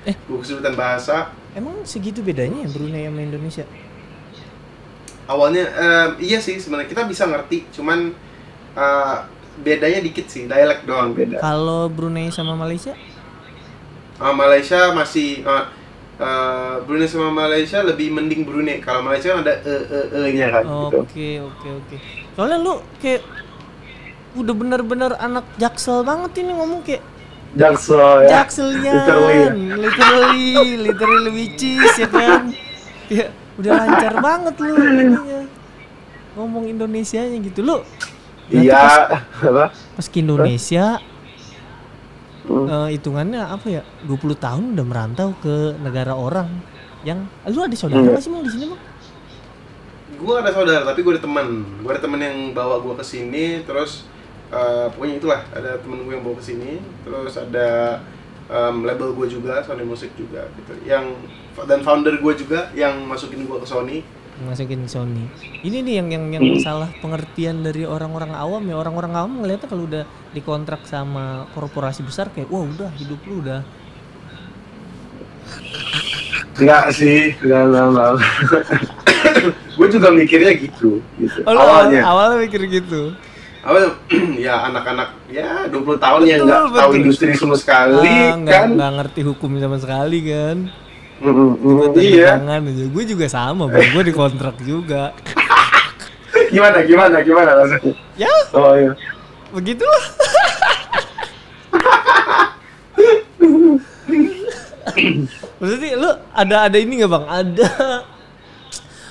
[0.06, 0.14] Eh.
[0.30, 1.34] Gua kesulitan bahasa.
[1.54, 3.66] Emang segitu bedanya ya Brunei sama Indonesia?
[5.24, 8.12] Awalnya em, iya sih sebenarnya kita bisa ngerti, cuman
[8.76, 9.16] eh,
[9.64, 11.40] bedanya dikit sih, dialek doang beda.
[11.40, 12.92] Kalau Brunei sama Malaysia?
[14.20, 15.72] Ah, Malaysia masih ah,
[16.20, 18.84] eh, Brunei sama Malaysia lebih mending Brunei.
[18.84, 20.98] Kalau Malaysia kan ada e e e nya kan gitu.
[21.00, 21.96] Oke, oke, oke.
[22.36, 23.24] Soalnya lu kayak
[24.34, 27.02] udah bener-bener anak jaksel banget ini ngomong kayak
[27.54, 28.42] Jaksel ya.
[28.42, 32.50] jakselian, literally literally, literally which is ya kan.
[33.04, 35.20] Ya, udah lancar banget lu ininya.
[36.34, 37.78] Ngomong Indonesianya gitu lu.
[38.46, 38.94] Iya, Pas,
[39.40, 39.64] apa?
[39.72, 41.00] pas ke Indonesia
[42.44, 42.68] Hmm.
[42.68, 43.82] eh, hitungannya apa ya?
[44.04, 46.44] 20 tahun udah merantau ke negara orang
[47.00, 48.20] yang lu ada saudara Hmm.
[48.20, 48.82] sih Bang di sini, Bang?
[50.14, 51.64] Gue ada saudara, tapi gue ada teman.
[51.80, 54.04] Gue ada teman yang bawa gue ke sini, terus
[54.52, 57.98] eh, pokoknya itulah ada temen gue yang bawa ke sini, terus ada
[58.46, 60.72] em, label gue juga, Sony Music juga gitu.
[60.84, 61.16] Yang
[61.64, 63.98] dan founder gue juga yang masukin gue ke Sony.
[64.34, 65.30] masukin Sony.
[65.62, 68.74] Ini nih yang yang yang salah pengertian dari orang-orang awam ya.
[68.74, 73.62] Orang-orang awam ngeliatnya kalau udah dikontrak sama korporasi besar kayak wah udah hidup lu udah
[76.54, 78.12] Enggak sih, enggak, enggak, enggak.
[79.78, 81.38] gue juga mikirnya gitu, gitu.
[81.42, 82.02] Oh, Awalnya.
[82.02, 83.10] awal- awalnya mikir gitu.
[83.64, 83.96] Apa
[84.44, 88.68] ya anak-anak ya 20 tahun yang Betul, nggak tahu industri sama sekali Ah, kan.
[88.76, 90.56] nggak ngerti hukum sama sekali kan.
[91.24, 92.36] Mm, mm, mm, iya.
[92.36, 92.84] tangan aja.
[92.92, 93.88] Gue juga sama, bang.
[93.96, 95.16] Gue dikontrak juga.
[96.52, 97.96] Gimana gimana gimana rasanya?
[98.20, 98.92] Ya, Oh iya.
[99.50, 100.04] begitulah.
[105.58, 107.26] Maksudnya lu ada ada ini nggak bang?
[107.26, 107.68] Ada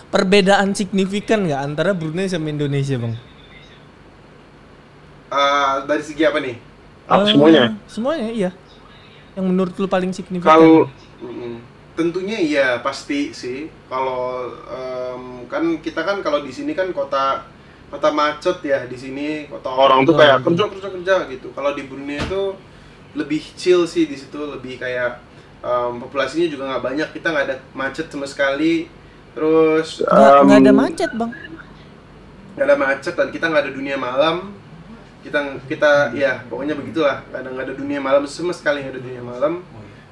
[0.07, 3.15] perbedaan signifikan nggak antara Brunei sama Indonesia bang?
[5.85, 6.55] Dari segi apa nih?
[7.03, 7.25] Eh,
[7.85, 8.51] Semuanya iya.
[9.35, 10.49] Yang menurut lu paling signifikan?
[10.55, 10.87] Kalau
[11.93, 13.69] tentunya iya pasti sih.
[13.89, 17.45] Kalau em, kan kita kan kalau di sini kan kota
[17.93, 21.47] kota macet ya di sini kota orang tuh kayak kerja kerja kerja gitu.
[21.53, 22.57] Kalau di Brunei itu
[23.13, 25.21] lebih chill sih di situ lebih kayak
[25.61, 28.89] em, populasinya juga nggak banyak kita nggak ada macet sama sekali
[29.33, 31.31] terus Nggak, nggak ada macet bang.
[32.53, 34.53] nggak ada macet dan kita nggak ada dunia malam
[35.23, 35.39] kita
[35.71, 37.23] kita ya pokoknya begitulah.
[37.31, 39.53] Kadang nggak ada dunia malam sama sekali nggak ada dunia malam.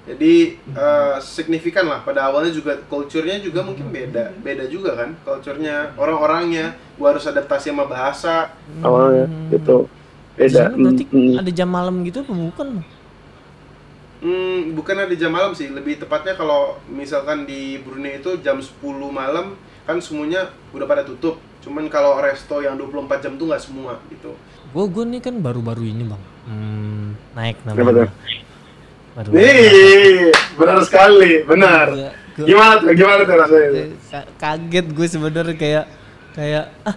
[0.07, 0.33] Jadi
[0.73, 2.01] eh, signifikan lah.
[2.07, 4.33] Pada awalnya juga culture-nya juga mungkin beda.
[4.41, 6.75] Beda juga kan culture-nya orang-orangnya.
[6.97, 8.55] Gua harus adaptasi sama bahasa.
[8.81, 9.89] Awalnya gitu
[10.49, 10.73] Di beda.
[10.81, 11.35] Berarti Hmm, hmm.
[11.37, 12.69] ada jam malam gitu apa bukan?
[14.21, 15.67] Hmm, bukan ada jam malam sih.
[15.73, 21.41] Lebih tepatnya kalau misalkan di Brunei itu jam 10 malam kan semuanya udah pada tutup.
[21.61, 24.37] Cuman kalau resto yang 24 jam tuh nggak semua gitu
[24.71, 26.23] Gue gue nih kan baru-baru ini bang.
[26.41, 28.07] Hmm, naik namanya.
[29.11, 29.29] Baru.
[29.29, 31.87] Nih, benar sekali, benar.
[31.91, 32.87] Gua- gua- Gimana tuh?
[32.93, 33.69] Gimana tuh rasanya?
[34.07, 35.85] Ka- kaget gue sebenarnya kayak
[36.31, 36.95] kayak ah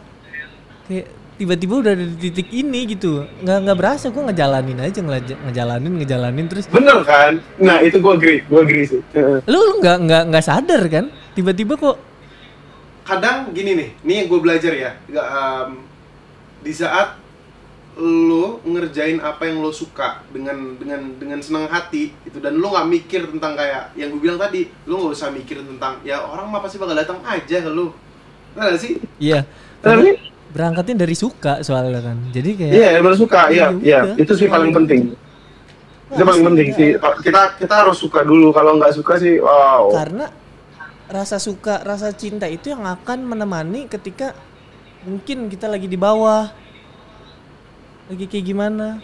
[0.87, 5.01] kayak tiba-tiba udah ada di titik ini gitu nggak nggak berasa gue ngejalanin aja
[5.43, 7.43] ngejalanin ngejalanin terus Bener kan?
[7.59, 9.01] Nah itu gue agree, gue agree sih.
[9.11, 9.43] Heeh.
[9.45, 11.99] lu lu nggak nggak nggak sadar kan tiba-tiba kok
[13.05, 14.97] Kadang gini nih, nih yang gue belajar ya.
[15.05, 15.83] Em,
[16.63, 17.21] di saat
[17.95, 22.91] lo ngerjain apa yang lo suka dengan dengan dengan senang hati itu dan lo nggak
[22.91, 26.59] mikir tentang kayak yang gue bilang tadi lo nggak usah mikir tentang ya orang mah
[26.59, 27.95] pasti bakal datang aja ke lo.
[28.59, 28.99] Nah sih?
[29.23, 29.47] Iya.
[29.79, 30.19] Tapi
[30.51, 32.19] berangkatnya dari suka soalnya kan.
[32.35, 33.47] Jadi kayak iya emang suka.
[33.55, 34.01] Iya Ya iya.
[34.11, 34.15] udah.
[34.19, 35.15] itu sih paling penting.
[36.11, 36.89] Itu paling penting sih.
[36.99, 38.51] Kita kita harus suka dulu.
[38.51, 39.95] Kalau nggak suka sih wow.
[39.95, 40.27] Karena
[41.07, 44.35] rasa suka rasa cinta itu yang akan menemani ketika
[45.07, 46.64] mungkin kita lagi di bawah
[48.11, 49.01] lagi kayak gimana?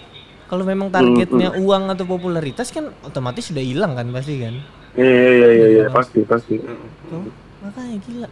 [0.50, 4.54] Kalau memang targetnya uang atau popularitas kan otomatis sudah hilang kan pasti kan?
[4.98, 6.58] Iya iya iya iya, iya pasti pasti.
[7.06, 7.30] Tuh,
[7.62, 8.28] makanya gila.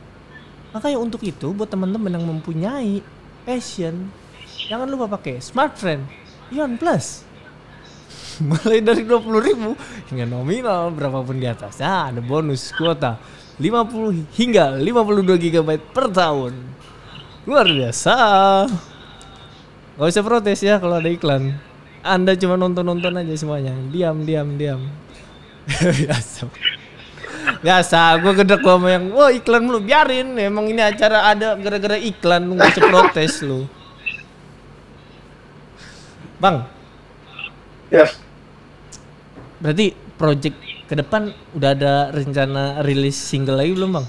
[0.75, 3.01] Makanya untuk itu buat teman-teman yang mempunyai
[3.47, 4.11] passion
[4.67, 6.05] jangan lupa pakai smart friend
[6.51, 7.23] Ion Plus.
[8.49, 9.79] Mulai dari 20.000 ribu
[10.11, 13.15] hingga nominal berapapun di atasnya ada bonus kuota
[13.63, 16.55] 50 hingga 52 GB per tahun.
[17.47, 18.15] Luar biasa
[19.99, 21.59] Gak usah protes ya kalau ada iklan.
[22.07, 23.75] Anda cuma nonton-nonton aja semuanya.
[23.91, 24.87] Diam diam diam.
[26.07, 26.47] Biasa.
[27.59, 30.39] Biasa gue gedek gua sama yang wah iklan lu biarin.
[30.39, 33.67] Emang ini acara ada gara-gara iklan lu gak usah protes lu.
[36.39, 36.63] Bang.
[37.91, 38.23] Yes.
[39.59, 40.57] Berarti project
[40.87, 44.07] ke depan udah ada rencana rilis single lagi belum bang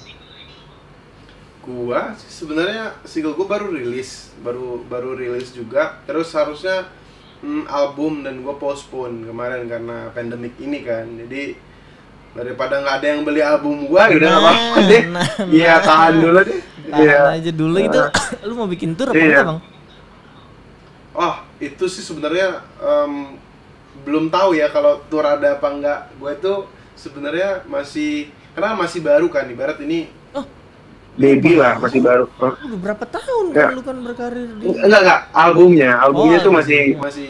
[1.63, 5.99] gua sih sebenarnya single gua baru rilis baru baru rilis juga.
[6.07, 6.87] Terus harusnya
[7.43, 11.05] mm, album dan gua postpone kemarin karena pandemik ini kan.
[11.05, 11.69] Jadi
[12.29, 15.03] daripada nggak ada yang beli album gua ya udah nggak apa-apa deh.
[15.09, 16.59] nah, iya tahan dulu deh.
[16.89, 17.19] Tahan iya.
[17.35, 17.77] aja dulu.
[17.81, 18.01] Itu
[18.47, 19.41] lu mau bikin tour apa Iya.
[19.45, 19.59] bang?
[21.17, 23.35] Oh itu sih sebenarnya em,
[24.07, 25.99] belum tahu ya kalau tour ada apa enggak.
[26.21, 26.53] Gua itu
[26.95, 29.49] sebenarnya masih karena masih baru kan.
[29.49, 30.18] Ibarat ini
[31.19, 32.25] baby lah masih baru.
[32.39, 33.67] Udah berapa tahun Ya.
[33.67, 35.91] kan lu kan berkarir di enggak enggak albumnya.
[35.99, 37.29] Albumnya Oh, tuh masih masih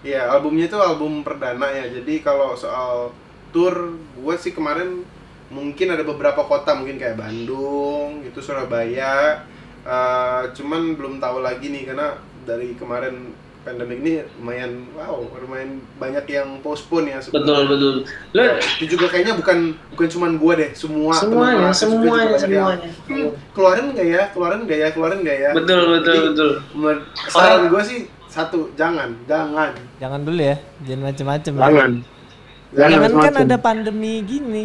[0.00, 1.88] ya albumnya itu album perdana ya.
[1.90, 3.16] Jadi kalau soal
[3.50, 5.02] tour gue sih kemarin
[5.48, 9.42] mungkin ada beberapa kota mungkin kayak Bandung itu Surabaya.
[9.80, 16.24] Eh, cuman belum tahu lagi nih karena dari kemarin pandemik ini lumayan wow lumayan banyak
[16.32, 17.68] yang postpone ya betul sebenarnya.
[17.68, 17.94] betul
[18.32, 18.44] lo
[18.80, 19.58] itu juga kayaknya bukan
[19.92, 22.88] bukan cuman gue deh semua semuanya semuanya yang, semuanya.
[23.04, 24.22] "Hmm, keluarin nggak ya?
[24.32, 24.88] Keluarin nggak ya?
[24.96, 25.50] Keluarin nggak ya?
[25.52, 26.50] Betul betul Jadi, betul
[27.28, 29.74] saran gue sih satu jangan jangan.
[29.98, 31.60] Jangan dulu ya jangan macem-macem ya.
[31.66, 31.92] jangan.
[32.70, 34.64] Jangan kan ada pandemi gini.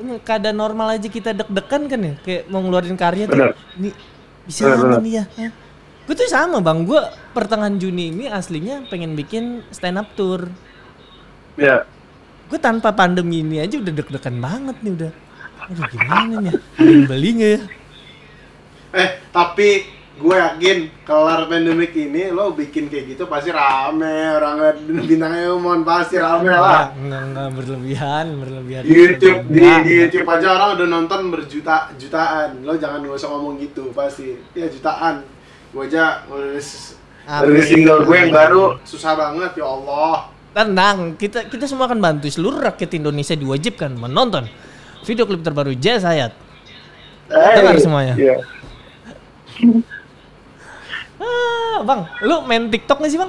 [0.00, 3.52] Ini keadaan normal aja kita deg-degan kan ya, kayak mau ngeluarin karya tuh.
[3.76, 3.90] Ini
[4.48, 5.24] bisa Bener, nih ya?
[6.10, 6.98] Gue tuh sama bang, gue
[7.30, 10.50] pertengahan Juni ini aslinya pengen bikin stand up tour.
[11.54, 11.86] ya
[12.50, 15.12] Gue tanpa pandemi ini aja udah deg-degan banget nih udah.
[15.70, 16.54] Aduh gimana nih ya?
[17.06, 17.60] Beli nggak ya?
[18.90, 19.86] Eh, tapi
[20.18, 26.18] gue yakin kelar pandemik ini lo bikin kayak gitu pasti rame orang bintangnya umum pasti
[26.18, 26.90] rame lah.
[26.90, 28.82] Enggak, enggak berlebihan, berlebihan.
[28.82, 32.66] Di YouTube di, di YouTube aja orang udah nonton berjuta jutaan.
[32.66, 34.34] Lo jangan gak usah ngomong gitu pasti.
[34.58, 35.38] Ya jutaan.
[35.70, 37.62] Gue aja dari ya?
[37.62, 40.34] single gue yang baru susah banget ya Allah.
[40.50, 44.50] Tenang, kita kita semua akan bantu seluruh rakyat Indonesia diwajibkan menonton
[45.06, 46.34] video klip terbaru Jazz Hayat.
[47.30, 48.14] Dengar semuanya.
[48.18, 48.36] Iya.
[51.20, 53.28] Ah, bang, lu main TikTok gak sih bang?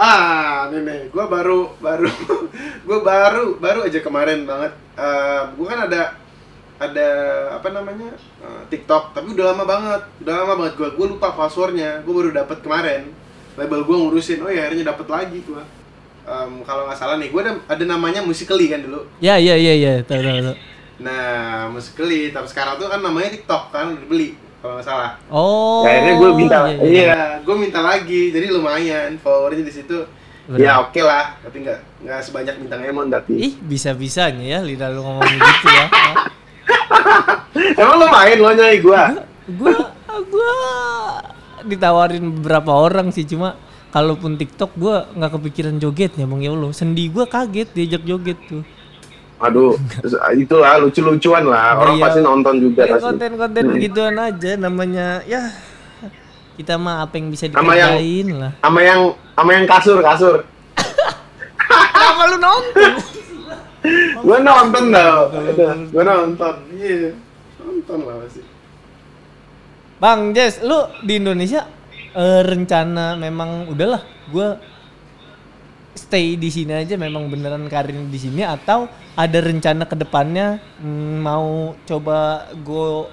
[0.00, 2.08] Ah, nih nih, gue baru baru
[2.88, 4.72] gue baru baru aja kemarin banget.
[4.96, 6.16] Eh gue kan ada
[6.90, 7.08] ada
[7.56, 8.10] apa namanya
[8.42, 12.30] eh, TikTok, tapi udah lama banget, udah lama banget gue gue lupa passwordnya, gue baru
[12.34, 13.08] dapat kemarin.
[13.54, 15.62] Label gue ngurusin, oh ya akhirnya dapat lagi gue.
[16.24, 19.06] Em, kalau nggak salah nih, gue ada ada namanya Musically kan dulu.
[19.22, 20.56] Ya ya ya ya, tahu tahu.
[21.02, 25.10] Nah, Musically, tapi sekarang tuh kan namanya TikTok kan udah dibeli kalau nggak salah.
[25.28, 25.84] Oh.
[25.84, 27.04] Ya, akhirnya gue minta, iya, iya.
[27.04, 27.24] iya.
[27.44, 29.98] Gue minta lagi, jadi lumayan followernya di situ.
[30.44, 30.60] Benar.
[30.60, 33.08] Ya oke lah, tapi nggak nggak sebanyak bintang Emon.
[33.08, 33.32] Tapi.
[33.32, 35.86] Ih, bisa-bisanya ya lidah lu ngomong gitu ya.
[37.80, 39.02] Emang lo main lo nyai gua?
[39.46, 39.76] gua
[40.24, 40.52] gua
[41.64, 43.56] ditawarin beberapa orang sih cuma
[43.88, 46.70] kalaupun TikTok gua nggak kepikiran jogetnya Bang ya Allah.
[46.70, 48.62] Sendi gua kaget diajak joget tuh.
[49.38, 49.74] Aduh,
[50.42, 51.76] itulah lucu-lucuan lah.
[51.76, 52.04] Orang Iya.
[52.06, 53.04] pasti nonton juga Ya, pasti.
[53.04, 54.22] konten-konten Hmm.
[54.22, 55.42] aja namanya ya
[56.54, 58.52] kita mah apa yang bisa dikerjain lah.
[58.62, 59.00] Sama yang
[59.34, 60.36] sama yang kasur kasur.
[61.94, 62.92] Kenapa lu nonton?
[64.24, 65.28] Gue nonton tau,
[65.92, 67.12] gue nonton, iya,
[67.60, 68.40] nonton lah pasti.
[70.00, 71.68] Bang Jess, lu di Indonesia
[72.16, 74.02] eh, rencana memang udahlah.
[74.28, 74.56] Gua
[75.94, 81.14] stay di sini aja memang beneran karir di sini atau ada rencana ke depannya mm,
[81.22, 83.06] mau coba go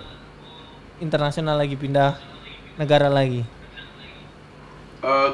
[0.97, 2.17] internasional lagi pindah
[2.81, 3.45] negara lagi.
[5.01, 5.31] Eh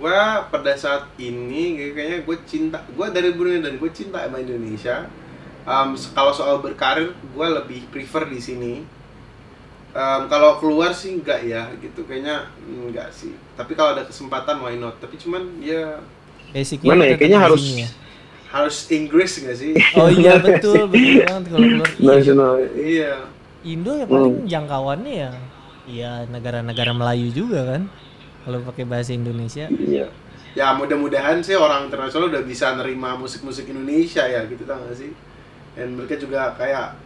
[0.00, 4.38] gua pada saat ini kayak- kayaknya gue cinta, gue dari Brunei dan gue cinta sama
[4.38, 5.04] Indonesia.
[5.94, 8.74] Se- kalau soal berkarir, gue lebih prefer di sini.
[9.90, 13.30] Em, kalau keluar sih enggak ya, gitu kayaknya enggak sih.
[13.52, 14.96] Tapi kalau ada kesempatan why not?
[14.96, 15.98] Tapi cuman ya
[16.48, 17.90] Basicnya Gimana ya, kayaknya harus- ya.
[18.50, 19.72] harus Inggris nggak sih?
[19.98, 21.88] Oh iya betul betul banget kalau keluar.
[21.92, 22.06] Iya.
[22.08, 22.52] Nasional.
[22.72, 23.12] iya.
[23.60, 25.30] Indo ya paling jangkauannya ya
[25.86, 27.82] ya negara-negara Melayu juga kan.
[28.44, 29.68] Kalau pakai bahasa Indonesia.
[29.68, 30.08] Iya.
[30.50, 35.14] Ya mudah-mudahan sih orang internasional udah bisa nerima musik-musik Indonesia ya gitu tau gak sih?
[35.78, 36.98] Dan mereka juga kayak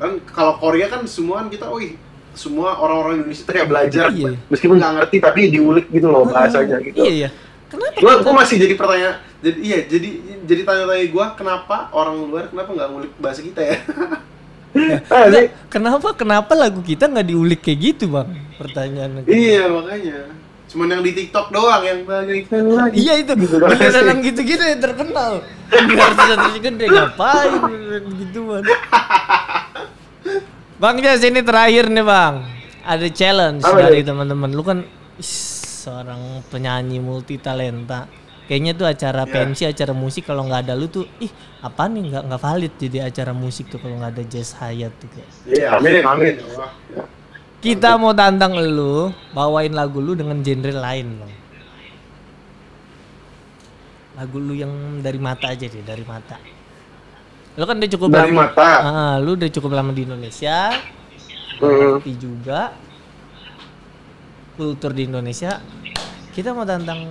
[0.00, 1.94] kan kalau Korea kan semua kan kita, wih
[2.34, 4.34] semua orang-orang Indonesia tuh kayak belajar Iya.
[4.50, 6.98] Meskipun nggak ngerti tapi diulik gitu loh bahasanya gitu.
[6.98, 7.28] Iya iya.
[7.70, 7.96] Kenapa?
[7.98, 10.08] Gua, gua masih jadi pertanyaan, jadi iya jadi
[10.46, 13.78] jadi tanya-tanya gua kenapa orang luar kenapa nggak ngulik bahasa kita ya?
[15.06, 15.54] Ah, sih.
[15.70, 18.26] Kenapa kenapa lagu kita nggak diulik kayak gitu bang?
[18.58, 19.22] Pertanyaan.
[19.30, 20.34] iya makanya.
[20.74, 22.98] Cuman yang di TikTok doang yang bagaikan lagi.
[23.06, 23.32] Iya itu.
[23.38, 24.10] Gitu Beneran sih.
[24.10, 25.32] yang gitu-gitu yang terkenal.
[25.70, 27.52] Di artis-artis gede ngapain
[28.18, 28.62] gituan.
[30.74, 32.34] Bang Jas ini terakhir nih bang.
[32.82, 34.50] Ada challenge Apa dari teman-teman.
[34.50, 34.82] Lu kan
[35.14, 35.30] is,
[35.80, 38.10] seorang penyanyi multi talenta.
[38.44, 39.30] Kayaknya tuh acara Ya.
[39.30, 41.32] pensi, acara musik kalau nggak ada lu tuh, ih
[41.64, 45.08] apa nih nggak nggak valid jadi acara musik tuh kalau nggak ada Jazz Hayat tuh
[45.08, 45.30] kayak.
[45.48, 46.34] Iya, Amin, amin.
[47.64, 51.32] Kita mau tantang lu bawain lagu lu dengan genre lain bang.
[54.20, 56.36] Lagu lu yang dari mata aja deh, dari mata.
[57.56, 58.52] Lu kan udah cukup Dari lama.
[58.52, 58.70] mata.
[58.84, 60.76] Ah, lu udah cukup lama di Indonesia.
[61.56, 61.96] Hmm.
[62.04, 62.76] Ngerti juga
[64.60, 65.64] kultur di Indonesia.
[66.36, 67.08] Kita mau tantang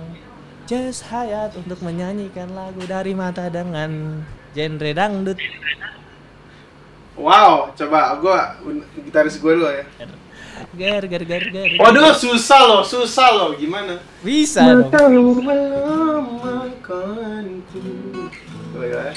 [0.70, 4.22] Jazz Hayat untuk menyanyikan lagu dari mata dengan
[4.54, 5.36] genre dangdut.
[7.18, 8.54] Wow, coba gua
[9.02, 9.84] gitaris gue dulu ya.
[10.74, 11.70] Gar gar gar gar.
[11.78, 13.54] Waduh, susah loh, susah loh.
[13.58, 13.98] Gimana?
[14.22, 15.42] Bisa dong.
[15.42, 17.80] Melamakanku.
[18.74, 19.14] Coba ya.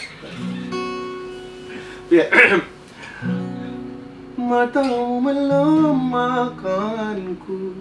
[2.14, 2.26] Ya.
[4.38, 7.74] Matamu melamakanku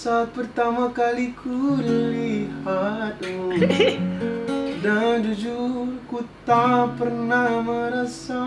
[0.00, 3.52] saat pertama kali ku lihatmu
[4.84, 8.40] dan jujur ku tak pernah merasa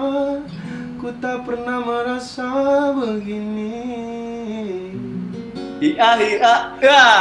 [0.98, 2.50] ku tak pernah merasa
[2.98, 3.86] begini.
[5.78, 7.14] Iya iya iya.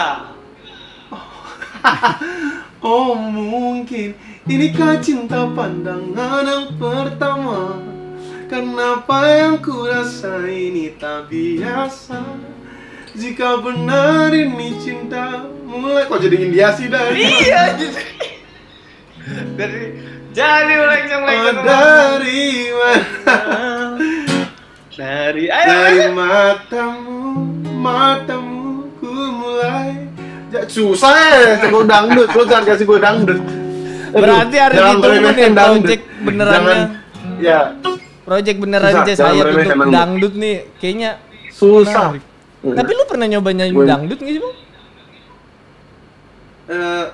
[2.81, 4.17] Oh mungkin
[4.49, 7.77] inikah cinta pandangan yang pertama
[8.49, 12.52] Kenapa yang ku rasa ini tak biasa
[13.13, 15.25] Jika benar ini cinta
[15.63, 17.77] mulai Kok jadi India sih dah Iya.
[19.55, 19.83] Dari
[20.31, 21.61] jadi lengcong Oh, lengcong.
[21.63, 23.53] dari mana
[24.91, 25.67] Dari ayo.
[25.67, 26.09] Dari ayo.
[26.11, 27.21] matamu
[27.75, 28.65] Matamu
[28.97, 30.09] ku mulai
[30.49, 33.41] Ja- Susah ya Gue dangdut Lo jangan kasih gue dangdut
[34.11, 35.89] Aduh, Berarti harus meremehkan dangdut.
[35.89, 36.61] project benerannya.
[36.61, 36.91] Jangan-
[37.39, 37.61] Ya
[38.23, 39.93] Project beneran meremehkan untuk dangdut.
[39.93, 41.11] dangdut nih kayaknya
[41.51, 42.13] Susah.
[42.13, 42.25] menarik.
[42.65, 44.57] Tapi lu pernah nyoba nyanyi Gue- dangdut nggak sih bang?
[46.65, 47.05] eh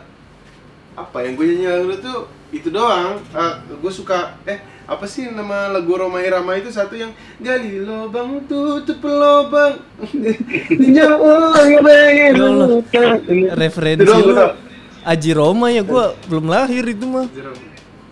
[0.94, 2.18] apa yang gue nyanyi lagu tuh
[2.50, 7.10] itu doang Eh, gue suka eh apa sih nama lagu Roma Irama itu satu yang
[7.38, 9.80] gali lubang tutup lubang
[10.96, 12.32] Jauh Ya pengen
[13.54, 14.36] Referensi lu.
[15.00, 17.24] Aji Roma ya gue belum lahir itu mah.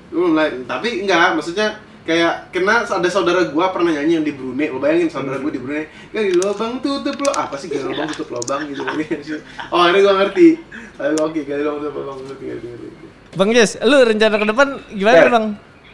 [0.09, 0.65] Belum lahir.
[0.65, 1.77] Tapi enggak, maksudnya
[2.07, 4.71] kayak kena ada saudara gua pernah nyanyi yang di Brunei.
[4.71, 8.39] Lo bayangin saudara gua di Brunei, gali lubang tutup lo apa sih gali lubang tutup
[8.39, 8.87] lubang gitu.
[9.75, 10.49] oh, ini gua ngerti.
[10.97, 13.07] Tapi oke, gali lubang tutup lubang ngerti ngerti ngerti.
[13.37, 15.29] Bang Jess, lu rencana ke depan gimana Ya.
[15.29, 15.47] bang?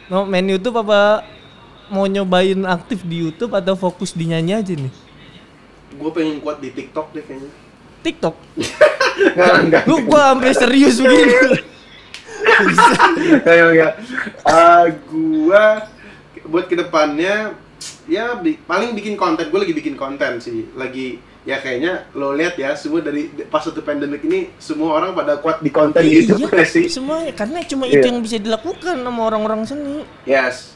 [0.07, 1.25] Mau main YouTube apa
[1.89, 4.93] mau nyobain aktif di YouTube atau fokus di nyanyi aja nih?
[5.97, 7.49] Gua pengen kuat di TikTok deh kayaknya.
[8.05, 8.35] TikTok.
[9.65, 9.83] Enggak.
[9.89, 11.33] Lu gua sampai serius begini.
[12.43, 13.93] Enggak, enggak.
[14.43, 15.87] Ah, gua
[16.45, 17.55] buat ke depannya
[18.07, 22.55] ya bi- paling bikin konten gue lagi bikin konten sih lagi ya kayaknya lo lihat
[22.55, 26.63] ya semua dari pas satu pandemik ini semua orang pada kuat Di konten YouTube nggak
[26.63, 26.87] sih?
[26.87, 28.07] Semua karena cuma itu Iya.
[28.07, 30.07] yang bisa dilakukan sama orang-orang seni.
[30.23, 30.71] Yes.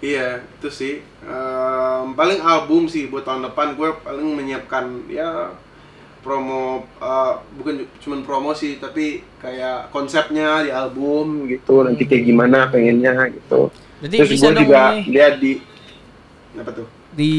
[0.00, 0.94] Iya, itu sih.
[1.22, 5.52] Ehm, paling album sih buat tahun depan gue paling menyiapkan ya
[6.24, 11.60] promo eh, bukan cuma promo sih tapi kayak konsepnya di album gitu.
[11.62, 13.68] Gitu, nanti kayak gimana pengennya gitu.
[14.02, 15.52] Jadi Terus bisa gue dong juga nih, lihat di
[16.58, 16.86] Apa tuh?
[17.12, 17.34] di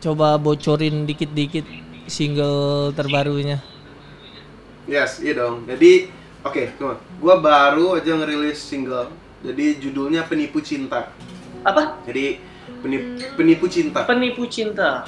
[0.00, 1.66] coba bocorin dikit-dikit
[2.10, 3.62] single terbarunya.
[4.84, 5.64] Yes, iya dong.
[5.64, 6.10] Jadi
[6.42, 9.08] oke, okay, gue baru aja ngerilis single.
[9.40, 11.14] Jadi judulnya Penipu Cinta.
[11.64, 12.00] Apa?
[12.04, 12.40] Jadi
[12.80, 14.04] penipu, penipu cinta.
[14.04, 15.04] Penipu cinta.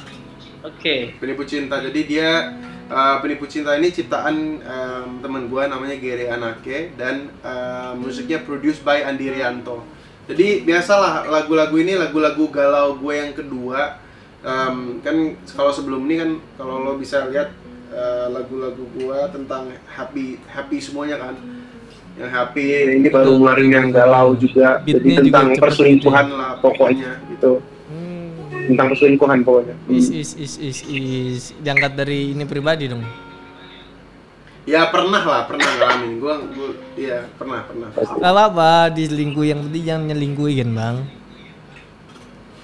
[0.62, 1.18] Oke.
[1.18, 1.82] Penipu Cinta.
[1.82, 2.54] Jadi dia
[2.90, 8.82] uh, Penipu Cinta ini ciptaan um, teman gua namanya Gere Anake dan uh, musiknya produced
[8.82, 9.84] by Andi Rianto.
[10.26, 13.98] Jadi biasalah lagu-lagu ini lagu-lagu galau gue yang kedua.
[14.42, 17.54] Um, kan kalau sebelum ini kan kalau lo bisa lihat
[17.94, 21.34] uh, lagu-lagu gua tentang happy happy semuanya kan.
[22.12, 22.64] Yang happy
[23.02, 24.82] ini baru ngeluarin yang galau juga.
[24.84, 27.62] Beatnya Jadi tentang perselingkuhan lah pokoknya gitu.
[28.62, 28.78] Hmm.
[28.78, 29.74] Tentang perselingkuhan pokoknya.
[29.90, 33.02] Is is is is is diangkat dari ini pribadi dong.
[34.62, 36.22] Ya pernah lah, pernah ngalamin.
[36.22, 37.90] Gua, gua iya pernah pernah.
[37.90, 40.96] Gak apa-apa, diselingkuh yang penting jangan nyelingkuhi kan bang.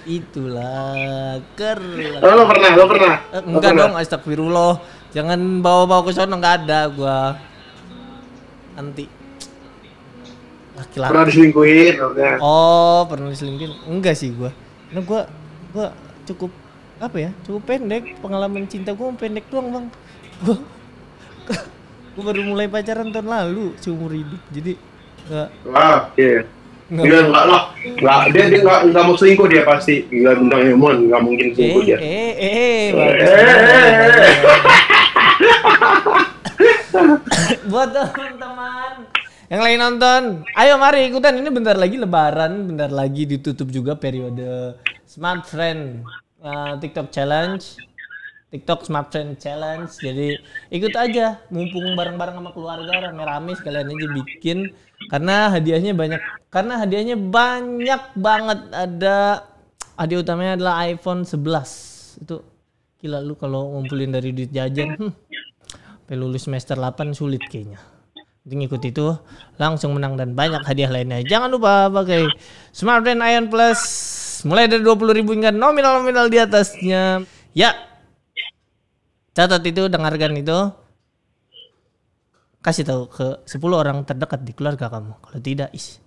[0.07, 1.82] Itulah ker.
[2.22, 3.14] Oh, lo pernah, lo pernah.
[3.34, 3.82] Eh, Lo enggak pernah?
[3.90, 4.72] dong, astagfirullah.
[5.11, 7.34] Jangan bawa-bawa ke sono nggak ada gua.
[8.78, 9.11] Nanti
[10.78, 11.11] laki-laki.
[11.11, 11.92] Pernah diselingkuhin.
[12.38, 13.90] Oh, pernah diselingkuhin?
[13.90, 14.55] Enggak sih gua.
[14.94, 15.26] Nah, gua
[15.71, 15.93] gua
[16.25, 16.51] cukup
[16.99, 17.31] apa ya?
[17.43, 19.87] Cukup pendek pengalaman cinta gua pendek doang, Bang.
[20.41, 20.57] Gua
[22.14, 24.41] gua baru mulai pacaran tahun lalu seumur hidup.
[24.49, 24.73] Jadi
[25.25, 26.43] enggak Wah, iya.
[26.89, 27.62] enggak Enggak, enggak lah.
[27.79, 29.95] Enggak, dia dia enggak enggak mau selingkuh dia pasti.
[30.07, 31.99] Gila bintang Emon, enggak mungkin eh selingkuh dia.
[31.99, 33.29] eh eh Eh, bagus.
[33.29, 34.35] eh,
[37.69, 38.93] buat teman-teman
[39.49, 40.22] yang lain nonton.
[40.53, 41.40] Ayo mari ikutan.
[41.40, 44.76] Ini bentar lagi lebaran bentar lagi ditutup juga periode
[45.09, 46.05] smart friend
[46.44, 47.80] uh, tiktok challenge.
[48.49, 49.96] Tiktok smart friend challenge.
[50.01, 50.36] Jadi
[50.72, 54.59] ikut aja mumpung bareng-bareng sama keluarga rame-rame sekalian aja bikin.
[55.09, 56.20] Karena hadiahnya banyak
[56.53, 58.61] karena hadiahnya banyak banget.
[58.72, 59.16] Ada
[59.96, 62.36] hadiah utamanya adalah iPhone 11 itu
[62.99, 64.92] gila lu kalau ngumpulin dari duit jajan.
[64.96, 65.12] Hmm,
[66.05, 67.97] sampai lulus semester 8 sulit kayaknya.
[68.49, 69.12] Penting ikut itu
[69.61, 71.20] langsung menang dan banyak hadiah lainnya.
[71.20, 72.32] Jangan lupa pakai
[72.72, 73.76] Smart Brand Ion Plus
[74.49, 77.28] mulai dari 20.000 hingga nominal-nominal di atasnya.
[77.53, 77.76] Ya.
[79.36, 80.57] Catat itu, dengarkan itu.
[82.64, 85.12] Kasih tahu ke 10 orang terdekat di keluarga kamu.
[85.20, 86.01] Kalau tidak, is.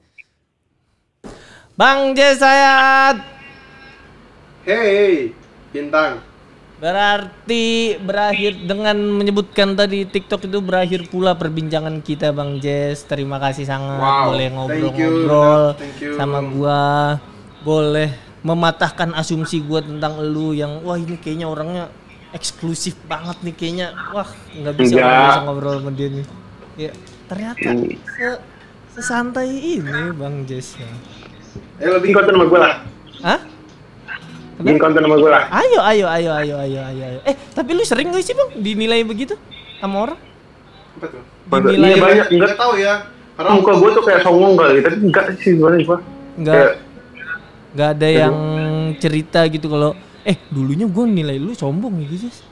[1.77, 3.21] Bang Jesayat.
[4.65, 5.29] Hey,
[5.69, 6.30] bintang.
[6.81, 13.05] Berarti berakhir dengan menyebutkan tadi TikTok itu berakhir pula perbincangan kita Bang Jess.
[13.05, 15.63] Terima kasih sangat Wow, boleh ngobrol-ngobrol
[16.17, 16.81] sama gua.
[17.61, 18.09] Boleh
[18.41, 21.85] mematahkan asumsi gua tentang lu yang wah ini kayaknya orangnya
[22.33, 23.87] eksklusif banget nih kayaknya.
[24.09, 24.25] Wah,
[24.57, 25.05] nggak bisa Enggak.
[25.05, 26.25] nggak bisa ngobrol sama dia nih.
[26.81, 26.91] Ya,
[27.29, 27.93] ternyata Hmm.
[27.93, 28.27] se
[28.97, 30.81] sesantai ini Bang Jess.
[31.77, 32.73] Eh lebih konten sama gue lah.
[33.21, 33.39] Hah?
[34.61, 35.43] Bikin konten sama gue lah.
[35.49, 37.19] Ayo, ayo, ayo, ayo, ayo, ayo, ayo.
[37.25, 39.35] Eh, tapi lu sering gak sih bang dinilai begitu
[39.81, 40.19] sama orang?
[41.01, 41.23] apa tuh?
[41.49, 42.29] Dinilai Iya banyak, enggak.
[42.37, 42.93] Enggak tahu ya.
[43.41, 45.97] Muka gue tuh kayak songong kali, tapi enggak sih sebenarnya gua.
[46.37, 46.73] Enggak, Kayak,
[47.73, 48.35] enggak ada yang
[49.01, 49.91] cerita gitu kalau
[50.21, 52.45] eh dulunya gua nilai lu sombong gitu sih.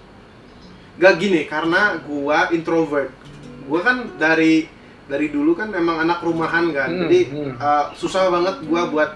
[0.98, 3.14] Gak gini, karena gua introvert.
[3.70, 4.66] Gua kan dari
[5.06, 6.90] dari dulu kan memang anak rumahan kan.
[6.90, 7.54] Hmm, Jadi hmm.
[7.62, 9.10] uh, susah banget gua buat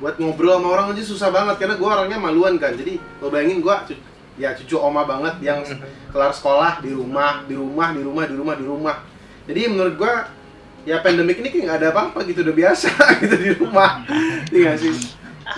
[0.00, 2.72] buat ngobrol sama orang aja susah banget karena gua orangnya maluan kan.
[2.72, 4.00] Jadi lo bayangin cu-
[4.40, 5.60] ya cucu oma banget yang
[6.08, 8.96] kelar sekolah di rumah, di rumah, di rumah, di rumah, di rumah.
[9.44, 10.26] Jadi menurut gua
[10.88, 12.88] ya pandemik ini kayak nggak ada apa-apa gitu udah biasa
[13.22, 14.00] gitu di rumah.
[14.48, 14.96] Iya sih?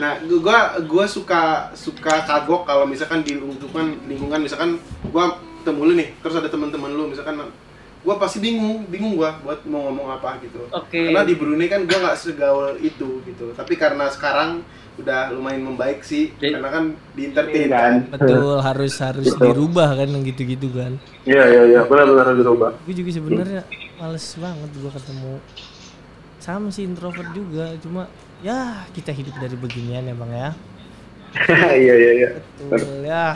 [0.02, 4.82] Nah, gua gua suka suka kagok kalau misalkan di lingkungan lingkungan misalkan
[5.14, 7.38] gua ketemu lu nih, terus ada teman-teman lu misalkan
[8.02, 11.06] gue pasti bingung bingung gue buat mau ngomong apa gitu Oke.
[11.06, 16.02] karena di Brunei kan gue nggak segaul itu gitu tapi karena sekarang udah lumayan membaik
[16.02, 17.72] sih Jadi- karena kan di entertain Kan.
[17.72, 19.40] kan Betul, harus harus Gitu.
[19.40, 20.92] dirubah kan yang gitu-gitu kan.
[21.24, 22.70] Iya iya iya benar-benar harus dirubah.
[22.82, 23.62] Gue juga sebenarnya
[23.96, 25.32] males banget gua ketemu
[26.36, 28.10] sama si introvert juga, cuma
[28.42, 30.50] ya kita hidup dari beginian ya bang ya.
[31.72, 32.28] Iya iya iya.
[32.60, 33.26] Betul ya.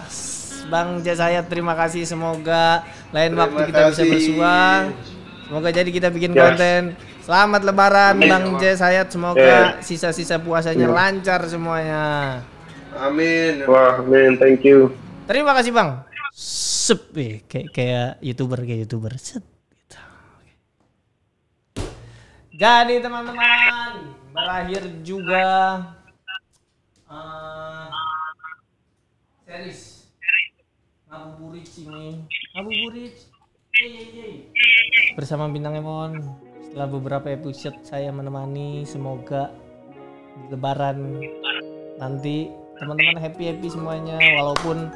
[0.67, 4.11] Bang Jasayat terima kasih semoga lain Terima waktu kita bisa kasih.
[4.11, 4.83] bersuang.
[5.47, 6.41] Semoga jadi kita bikin Yes.
[6.41, 6.83] konten.
[7.23, 8.75] Selamat lebaran Amin, Bang ya.
[8.75, 10.93] Jasayat semoga sisa-sisa puasanya Ya.
[10.93, 12.05] lancar semuanya.
[12.97, 14.91] amin Wah, man, thank you.
[15.25, 16.03] Terima kasih Bang.
[16.33, 19.12] Sep, eh, kayak kayak youtuber kayak youtuber.
[19.17, 19.97] Set, gitu.
[20.35, 20.53] Oke.
[22.53, 23.93] Jadi teman-teman
[24.31, 25.45] berakhir juga
[27.07, 27.87] eh,
[29.45, 29.95] series
[31.17, 32.21] ngabuburit ini
[32.53, 33.17] ngabuburit
[33.77, 34.35] Yeay, yeay, yeay.
[35.17, 36.17] bersama bintang Emon
[36.64, 39.53] setelah beberapa episode saya menemani semoga
[40.37, 41.21] di lebaran
[42.01, 42.49] nanti
[42.81, 44.89] teman-teman happy happy semuanya walaupun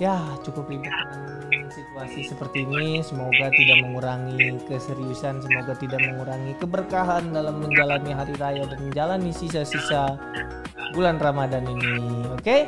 [0.00, 0.92] ya cukup ribet
[1.70, 2.98] situasi seperti ini.
[3.04, 10.18] Semoga tidak mengurangi keseriusan semoga tidak mengurangi keberkahan dalam menjalani hari raya dan menjalani sisa-sisa
[10.96, 12.58] bulan Ramadan ini oke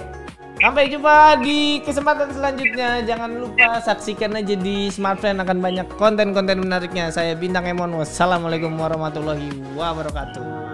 [0.63, 3.03] sampai jumpa di kesempatan selanjutnya.
[3.03, 7.11] Jangan lupa saksikan aja di smartphone akan banyak konten-konten menariknya.
[7.11, 7.91] Saya Bintang Emon.
[7.99, 10.72] Wassalamualaikum warahmatullahi wabarakatuh